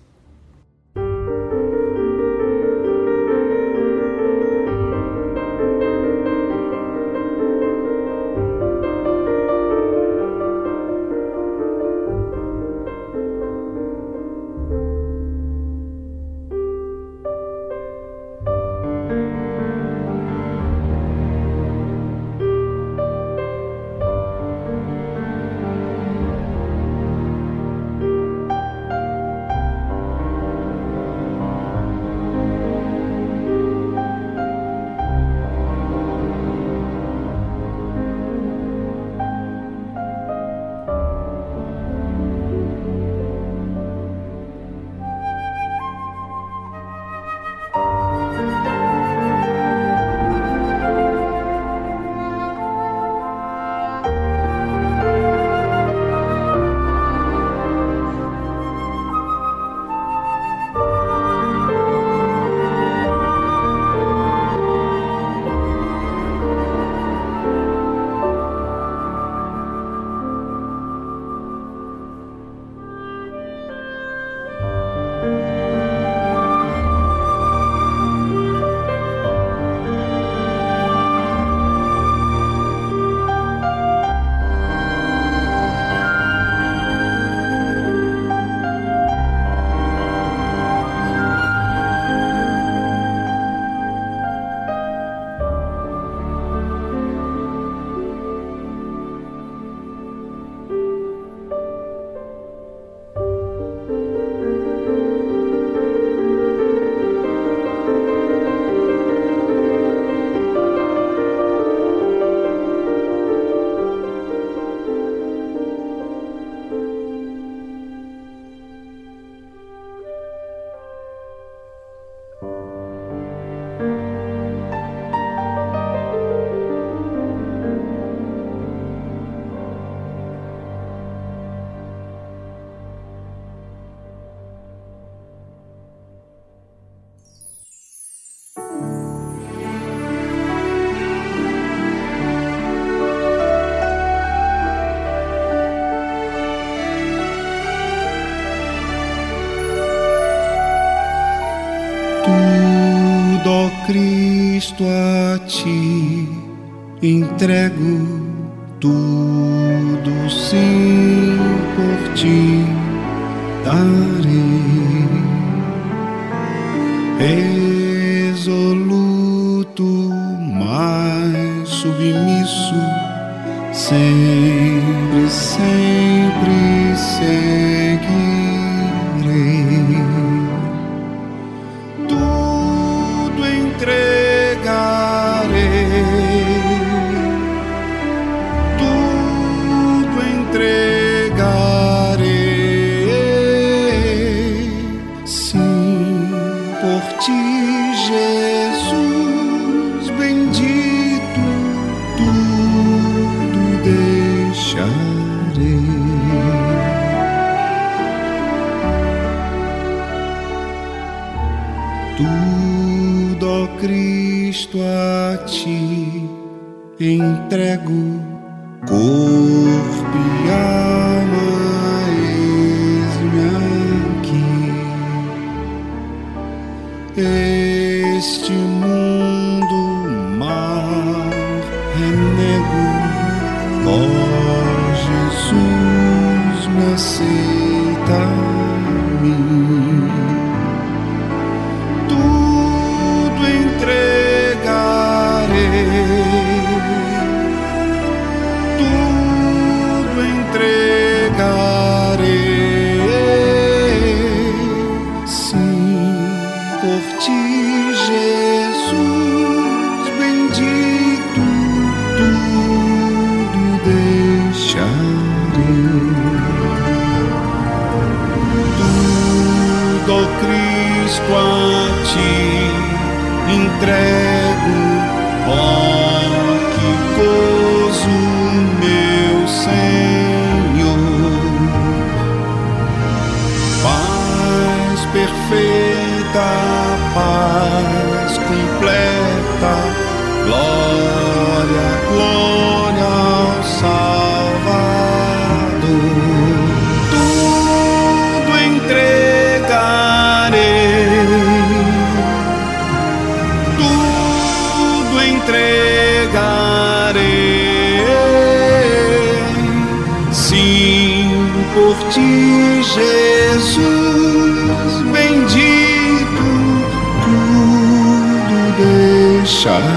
Yeah. 319.67 319.96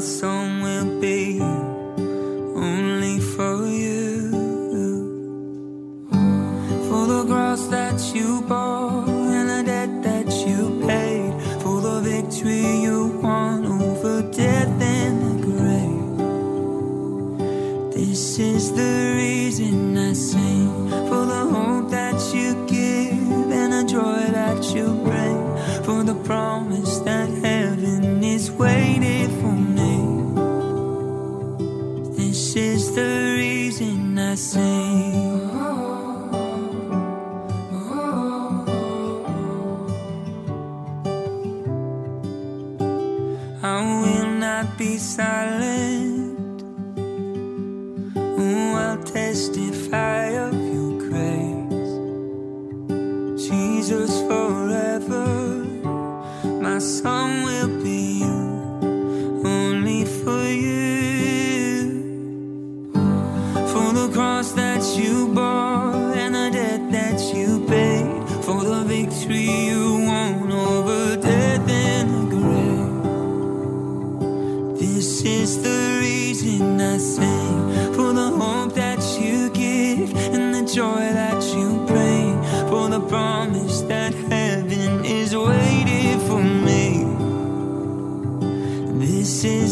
song 0.00 0.62
will 0.62 1.00
be. 1.00 1.69
silent 45.20 45.59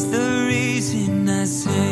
the 0.06 0.46
reason 0.48 1.28
I 1.28 1.44
say 1.44 1.87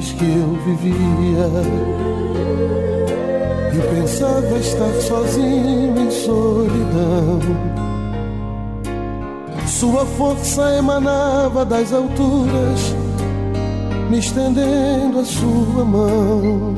que 0.00 0.24
eu 0.24 0.58
vivia 0.64 1.48
e 3.74 3.94
pensava 3.94 4.58
estar 4.58 4.92
sozinho 5.00 5.98
em 5.98 6.10
solidão. 6.10 7.40
Sua 9.66 10.06
força 10.06 10.76
emanava 10.76 11.64
das 11.64 11.92
alturas, 11.92 12.94
me 14.08 14.18
estendendo 14.18 15.18
a 15.20 15.24
sua 15.24 15.84
mão. 15.84 16.76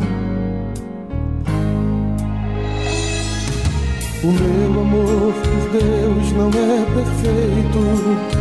O 4.22 4.26
meu 4.26 4.80
amor 4.80 5.32
por 5.34 5.78
Deus 5.78 6.32
não 6.32 6.48
é 6.48 6.84
perfeito 6.94 8.39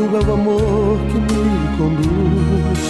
Tu 0.00 0.06
é 0.06 0.08
o 0.08 0.32
amor 0.32 0.96
que 1.10 1.18
me 1.18 1.44
conduz. 1.76 2.82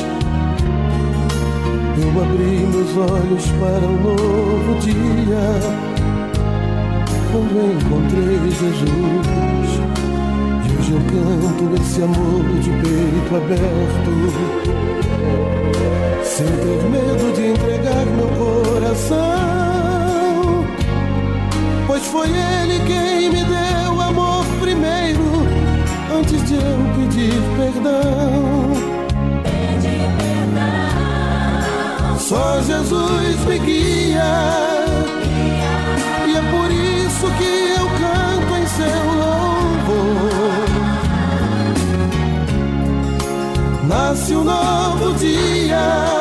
Eu 1.99 2.11
abri 2.23 2.55
meus 2.71 2.93
olhos 2.97 3.47
para 3.59 3.85
um 3.85 3.99
novo 4.01 4.79
dia, 4.79 5.47
quando 7.33 7.57
encontrei 7.75 8.39
Jesus. 8.49 9.71
E 10.63 10.69
hoje 10.79 10.93
eu 10.93 11.01
canto 11.11 11.65
esse 11.83 12.01
amor 12.01 12.45
de 12.61 12.71
peito 12.71 13.33
aberto, 13.35 14.13
sem 16.23 16.47
ter 16.47 16.83
medo 16.91 17.27
de 17.35 17.43
entregar 17.49 18.07
meu 18.07 18.29
coração, 18.39 19.19
pois 21.89 22.07
foi 22.07 22.29
Ele 22.29 22.79
quem 22.87 23.31
me 23.31 23.43
deu 23.45 23.90
antes 26.21 26.43
de 26.45 26.55
eu 26.55 26.79
pedir 26.97 27.41
perdão. 27.57 28.75
Só 32.19 32.61
Jesus 32.63 33.45
me 33.47 33.59
guia. 33.59 34.33
E 36.27 36.37
é 36.37 36.43
por 36.53 36.71
isso 36.71 37.27
que 37.39 37.53
eu 37.79 37.87
canto 38.03 38.53
em 38.57 38.67
seu 38.67 39.05
louvor. 39.23 40.31
Nasce 43.89 44.35
um 44.35 44.45
novo 44.45 45.15
dia. 45.15 46.20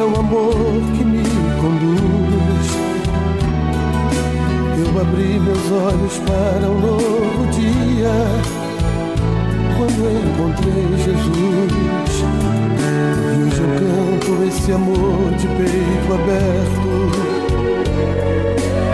É 0.00 0.02
o 0.02 0.18
amor 0.18 0.54
que 0.96 1.04
me 1.04 1.22
conduz. 1.60 2.68
Eu 4.78 4.88
abri 4.98 5.38
meus 5.38 5.70
olhos 5.70 6.18
para 6.20 6.66
um 6.70 6.80
novo 6.80 7.46
dia 7.52 8.14
quando 9.76 10.00
encontrei 10.24 10.88
Jesus. 11.04 12.12
E 12.82 13.44
hoje 13.44 13.60
eu 13.60 13.68
canto 13.78 14.30
esse 14.48 14.72
amor 14.72 15.30
de 15.36 15.46
peito 15.48 16.14
aberto 16.14 16.92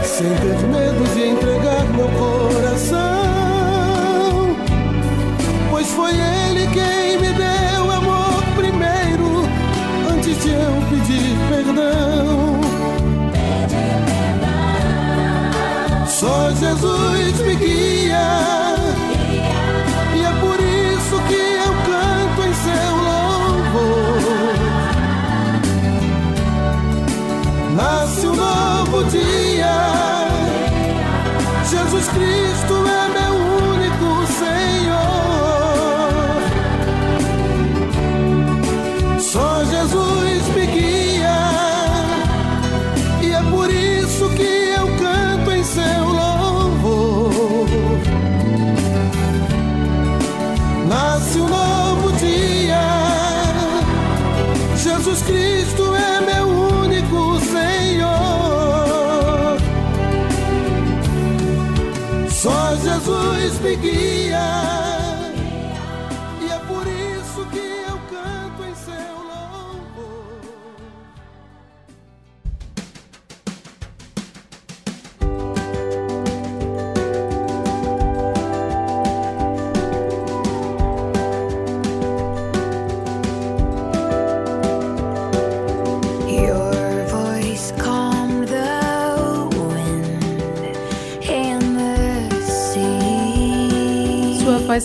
sem 0.03 0.35
ter 0.35 0.59
medo 0.69 1.03
de 1.15 1.23
entregar 1.29 1.85
meu 1.95 2.09
coração, 2.19 2.97
pois 5.71 5.87
foi 5.89 6.11
Ele 6.11 6.46
Jesus 16.77 17.06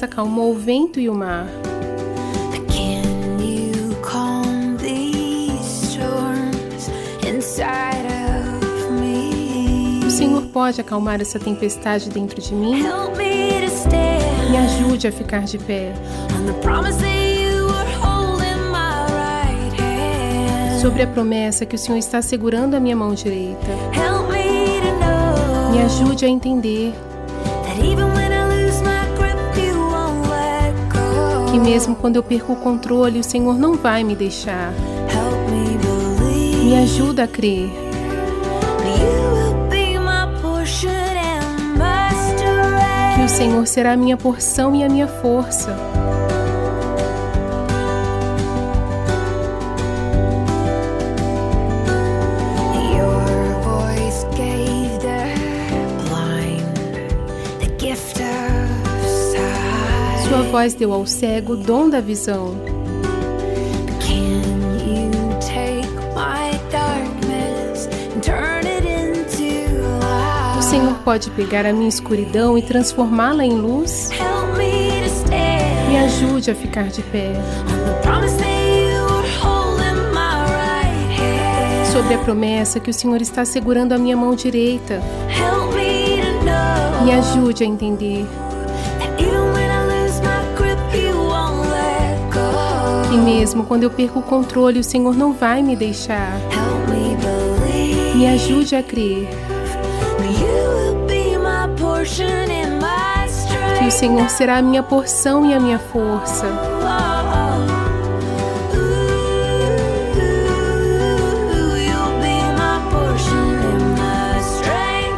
acalmou 0.05 0.51
o 0.51 0.57
vento 0.57 0.99
e 0.99 1.09
o 1.09 1.13
mar. 1.13 1.47
O 10.05 10.09
Senhor 10.09 10.41
pode 10.53 10.81
acalmar 10.81 11.21
essa 11.21 11.39
tempestade 11.39 12.09
dentro 12.09 12.41
de 12.41 12.53
mim? 12.53 12.83
Me 14.51 14.57
ajude 14.57 15.07
a 15.07 15.11
ficar 15.11 15.43
de 15.43 15.57
pé. 15.57 15.93
Sobre 20.81 21.03
a 21.03 21.07
promessa 21.07 21.65
que 21.65 21.75
o 21.75 21.79
Senhor 21.79 21.97
está 21.97 22.21
segurando 22.21 22.75
a 22.75 22.79
minha 22.79 22.95
mão 22.95 23.13
direita. 23.13 23.67
Me 25.71 25.81
ajude 25.81 26.25
a 26.25 26.27
entender 26.27 26.93
que, 31.51 31.59
mesmo 31.59 31.95
quando 31.95 32.15
eu 32.15 32.23
perco 32.23 32.53
o 32.53 32.55
controle, 32.55 33.19
o 33.19 33.23
Senhor 33.23 33.59
não 33.59 33.75
vai 33.75 34.05
me 34.05 34.15
deixar. 34.15 34.73
Me 36.63 36.77
ajuda 36.77 37.23
a 37.23 37.27
crer 37.27 37.69
que 43.15 43.25
o 43.25 43.29
Senhor 43.29 43.67
será 43.67 43.91
a 43.91 43.97
minha 43.97 44.15
porção 44.15 44.73
e 44.73 44.83
a 44.83 44.89
minha 44.89 45.07
força. 45.07 45.90
Voz 60.51 60.73
deu 60.73 60.91
ao 60.91 61.07
cego 61.07 61.53
o 61.53 61.55
dom 61.55 61.89
da 61.89 62.01
visão. 62.01 62.57
O 70.57 70.61
Senhor 70.61 70.95
pode 71.05 71.31
pegar 71.31 71.65
a 71.65 71.71
minha 71.71 71.87
escuridão 71.87 72.57
e 72.57 72.61
transformá-la 72.61 73.45
em 73.45 73.53
luz? 73.53 74.09
Me 75.87 75.97
ajude 75.97 76.51
a 76.51 76.55
ficar 76.55 76.89
de 76.89 77.01
pé. 77.03 77.31
Sobre 81.93 82.13
a 82.13 82.17
promessa 82.17 82.79
que 82.79 82.89
o 82.89 82.93
Senhor 82.93 83.21
está 83.21 83.45
segurando 83.45 83.93
a 83.93 83.97
minha 83.97 84.17
mão 84.17 84.35
direita. 84.35 85.01
Me 87.05 87.13
ajude 87.13 87.63
a 87.63 87.67
entender 87.67 88.25
mesmo. 93.21 93.65
Quando 93.65 93.83
eu 93.83 93.89
perco 93.89 94.19
o 94.19 94.23
controle, 94.23 94.79
o 94.79 94.83
Senhor 94.83 95.15
não 95.15 95.33
vai 95.33 95.61
me 95.61 95.75
deixar. 95.75 96.39
Me 98.15 98.27
ajude 98.27 98.75
a 98.75 98.83
crer. 98.83 99.29
Que 103.77 103.87
o 103.87 103.91
Senhor 103.91 104.29
será 104.29 104.57
a 104.57 104.61
minha 104.61 104.83
porção 104.83 105.45
e 105.45 105.53
a 105.53 105.59
minha 105.59 105.79
força. 105.79 106.47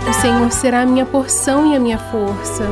O 0.07 0.13
Senhor 0.13 0.51
será 0.51 0.81
a 0.81 0.85
minha 0.85 1.05
porção 1.05 1.71
e 1.71 1.75
a 1.75 1.79
minha 1.79 1.97
força. 1.97 2.63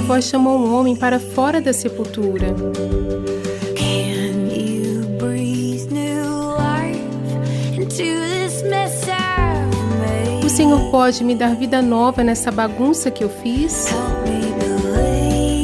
Voz 0.00 0.26
chamou 0.26 0.58
um 0.58 0.74
homem 0.74 0.94
para 0.94 1.18
fora 1.18 1.60
da 1.60 1.72
sepultura. 1.72 2.54
O 10.44 10.48
Senhor 10.48 10.90
pode 10.90 11.24
me 11.24 11.34
dar 11.34 11.54
vida 11.54 11.80
nova 11.82 12.22
nessa 12.22 12.50
bagunça 12.50 13.10
que 13.10 13.24
eu 13.24 13.28
fiz? 13.28 13.86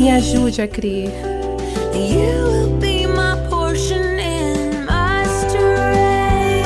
Me 0.00 0.10
ajude 0.10 0.62
a 0.62 0.68
crer. 0.68 1.10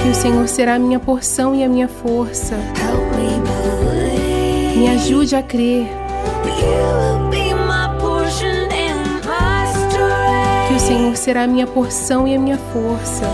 Que 0.02 0.08
o 0.08 0.14
Senhor 0.14 0.48
será 0.48 0.74
a 0.74 0.78
minha 0.78 1.00
porção 1.00 1.54
e 1.54 1.62
a 1.64 1.68
minha 1.68 1.88
força. 1.88 2.56
Me 4.76 4.88
ajude 4.88 5.34
a 5.34 5.42
crer. 5.42 5.86
Senhor 10.86 11.16
será 11.16 11.42
a 11.42 11.46
minha 11.48 11.66
porção 11.66 12.28
e 12.28 12.36
a 12.36 12.38
minha 12.38 12.56
força. 12.56 13.26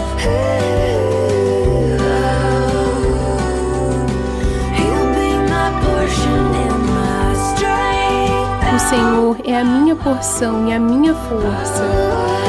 O 8.74 8.78
Senhor 8.78 9.36
é 9.44 9.54
a 9.54 9.64
minha 9.64 9.94
porção 9.94 10.66
e 10.66 10.72
a 10.72 10.80
minha 10.80 11.14
força. 11.14 12.41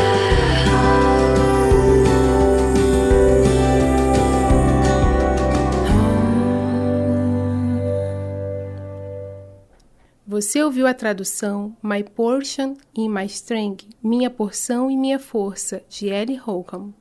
Você 10.34 10.64
ouviu 10.64 10.88
a 10.88 10.96
tradução 10.96 11.78
My 11.84 12.04
Portion 12.04 12.74
e 12.98 13.08
My 13.08 13.28
Strength, 13.28 13.86
Minha 14.02 14.32
Porção 14.32 14.90
e 14.90 14.98
Minha 14.98 15.20
Força, 15.20 15.84
de 15.88 16.08
Ellie 16.08 16.38
Holcomb. 16.38 16.92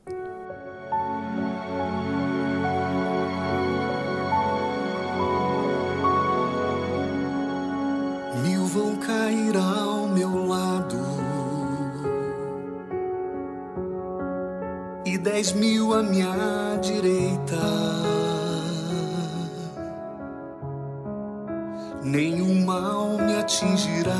Mil 8.42 8.66
vão 8.66 8.96
cair 8.96 9.56
ao 9.56 10.08
meu 10.08 10.46
lado 10.46 10.98
e 15.06 15.16
dez 15.16 15.54
mil 15.54 15.94
à 15.94 16.02
minha 16.02 16.76
direita. 16.82 18.01
Nenhum 22.04 22.64
mal 22.64 23.16
me 23.16 23.36
atingirá, 23.36 24.12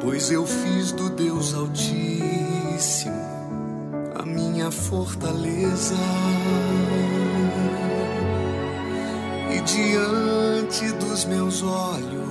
pois 0.00 0.30
eu 0.30 0.46
fiz 0.46 0.92
do 0.92 1.10
Deus 1.10 1.52
Altíssimo 1.52 3.20
a 4.14 4.24
minha 4.24 4.70
fortaleza. 4.70 5.96
E 9.52 9.60
diante 9.62 10.92
dos 10.94 11.24
meus 11.24 11.60
olhos 11.62 12.30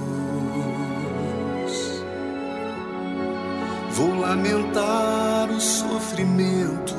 vou 3.91 4.17
lamentar 4.19 5.49
o 5.51 5.59
sofrimento 5.59 6.95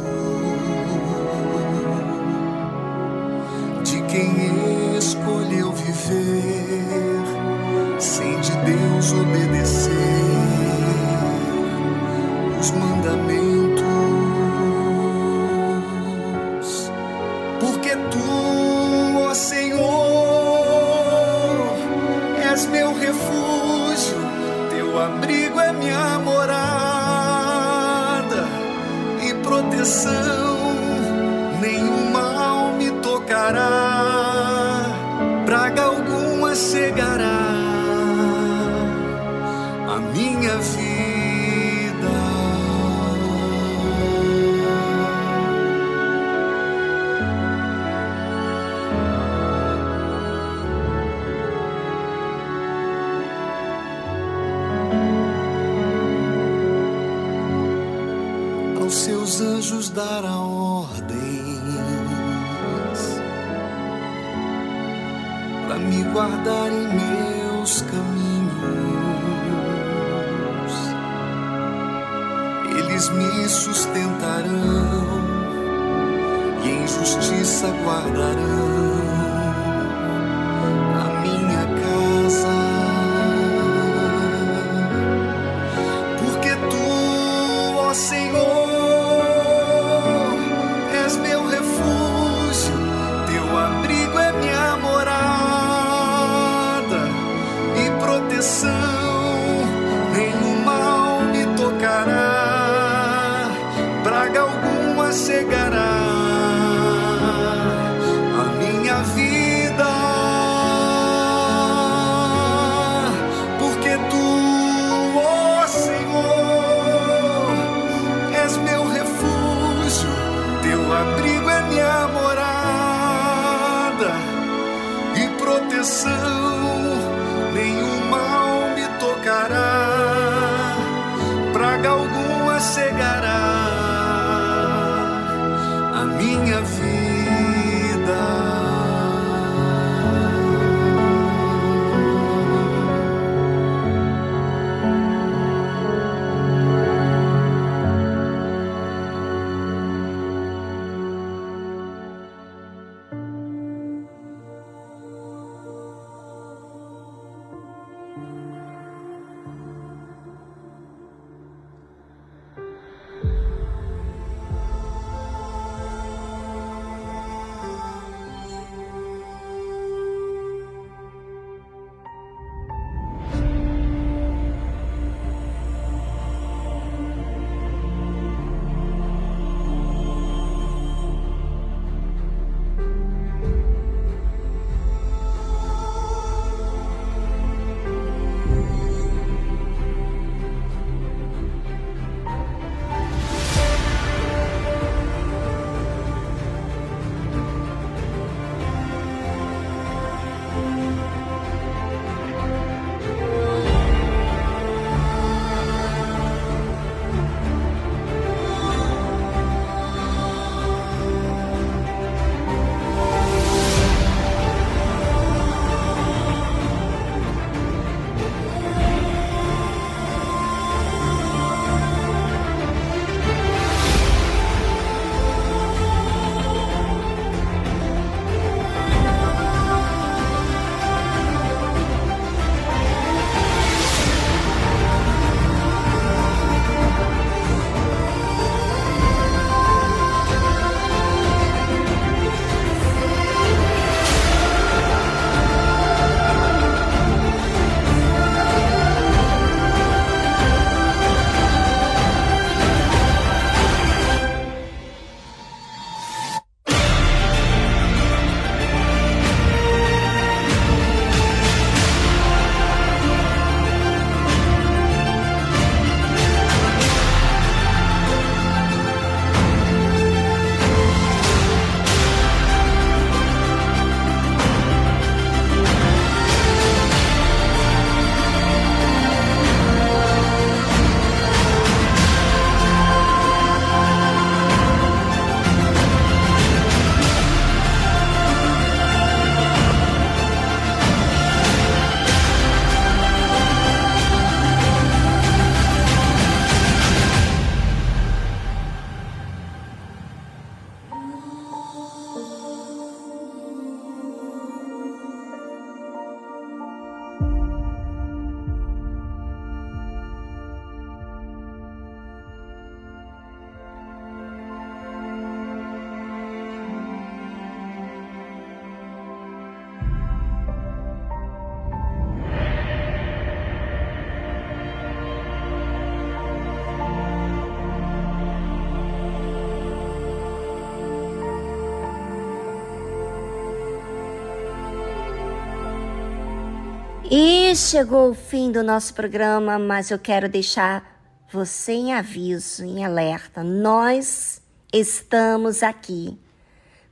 chegou 337.61 338.11
o 338.11 338.15
fim 338.15 338.51
do 338.51 338.63
nosso 338.63 338.95
programa, 338.95 339.59
mas 339.59 339.91
eu 339.91 339.99
quero 339.99 340.31
deixar 340.31 340.99
você 341.31 341.73
em 341.73 341.93
aviso, 341.93 342.65
em 342.65 342.83
alerta. 342.83 343.45
Nós 343.45 344.41
estamos 344.73 345.63
aqui 345.63 346.19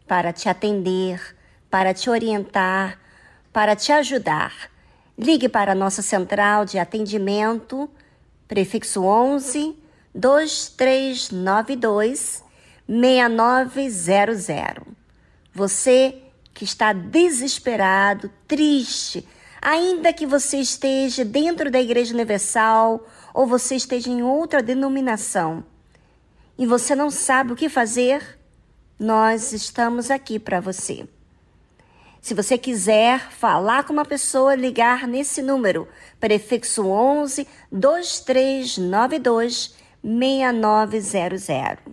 para 0.07 0.31
te 0.31 0.47
atender, 0.47 1.35
para 1.71 1.95
te 1.95 2.11
orientar, 2.11 3.01
para 3.51 3.75
te 3.75 3.93
ajudar. 3.93 4.71
Ligue 5.17 5.49
para 5.49 5.73
a 5.73 5.75
nossa 5.75 6.03
central 6.03 6.67
de 6.67 6.79
atendimento, 6.79 7.89
prefixo 8.47 9.05
11 9.05 9.75
2392 10.15 12.45
6900. 12.87 14.85
Você 15.55 16.15
que 16.53 16.65
está 16.65 16.93
desesperado, 16.93 18.31
triste, 18.47 19.27
ainda 19.69 20.13
que 20.15 20.25
você 20.25 20.57
esteja 20.57 21.27
dentro 21.27 21.71
da 21.71 21.79
Igreja 21.79 22.15
Universal 22.15 23.07
ou 23.35 23.47
você 23.47 23.77
esteja 23.77 24.09
em 24.09 24.23
outra 24.23 24.63
denominação 24.63 25.63
e 26.57 26.65
você 26.65 26.95
não 26.95 27.11
sabe 27.11 27.53
o 27.53 27.57
que 27.57 27.69
fazer, 27.69 28.39
nós 28.99 29.53
estamos 29.53 30.11
aqui 30.11 30.39
para 30.39 30.59
você. 30.59 31.07
Se 32.19 32.33
você 32.33 32.57
quiser 32.57 33.31
falar 33.31 33.85
com 33.85 33.93
uma 33.93 34.07
pessoa, 34.07 34.55
ligar 34.55 35.07
nesse 35.07 35.43
número, 35.43 35.87
prefixo 36.19 36.87
11 36.87 37.47
2392 37.71 39.75
6900. 40.03 41.93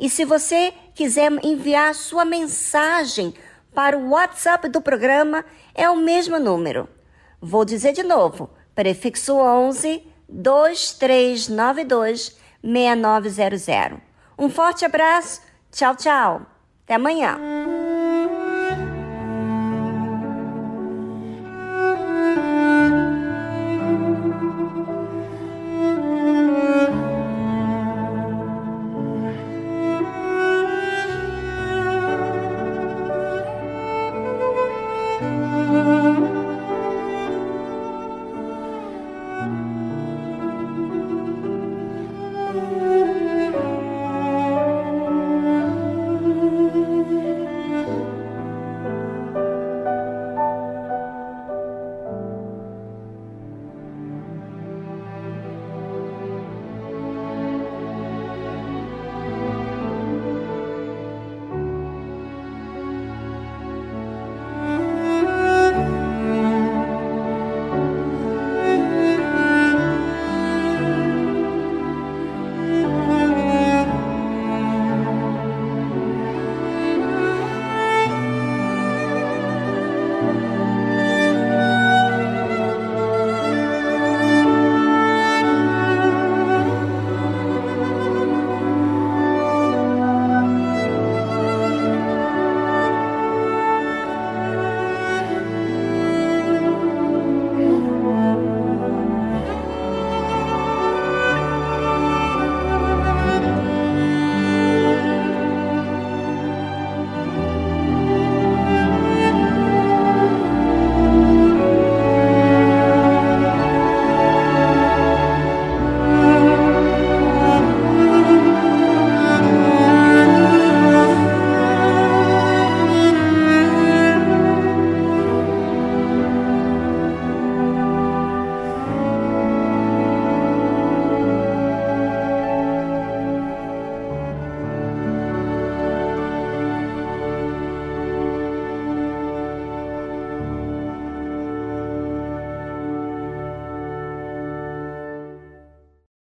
E 0.00 0.10
se 0.10 0.24
você 0.24 0.74
quiser 0.96 1.30
enviar 1.44 1.94
sua 1.94 2.24
mensagem 2.24 3.32
para 3.72 3.96
o 3.96 4.10
WhatsApp 4.10 4.68
do 4.68 4.82
programa, 4.82 5.44
é 5.76 5.88
o 5.88 5.96
mesmo 5.96 6.40
número. 6.40 6.88
Vou 7.46 7.62
dizer 7.62 7.92
de 7.92 8.02
novo: 8.02 8.48
prefixo 8.74 9.34
11 9.34 10.02
2392 10.26 12.38
6900. 12.62 14.00
Um 14.38 14.48
forte 14.48 14.86
abraço, 14.86 15.42
tchau, 15.70 15.94
tchau. 15.94 16.40
Até 16.84 16.94
amanhã. 16.94 17.38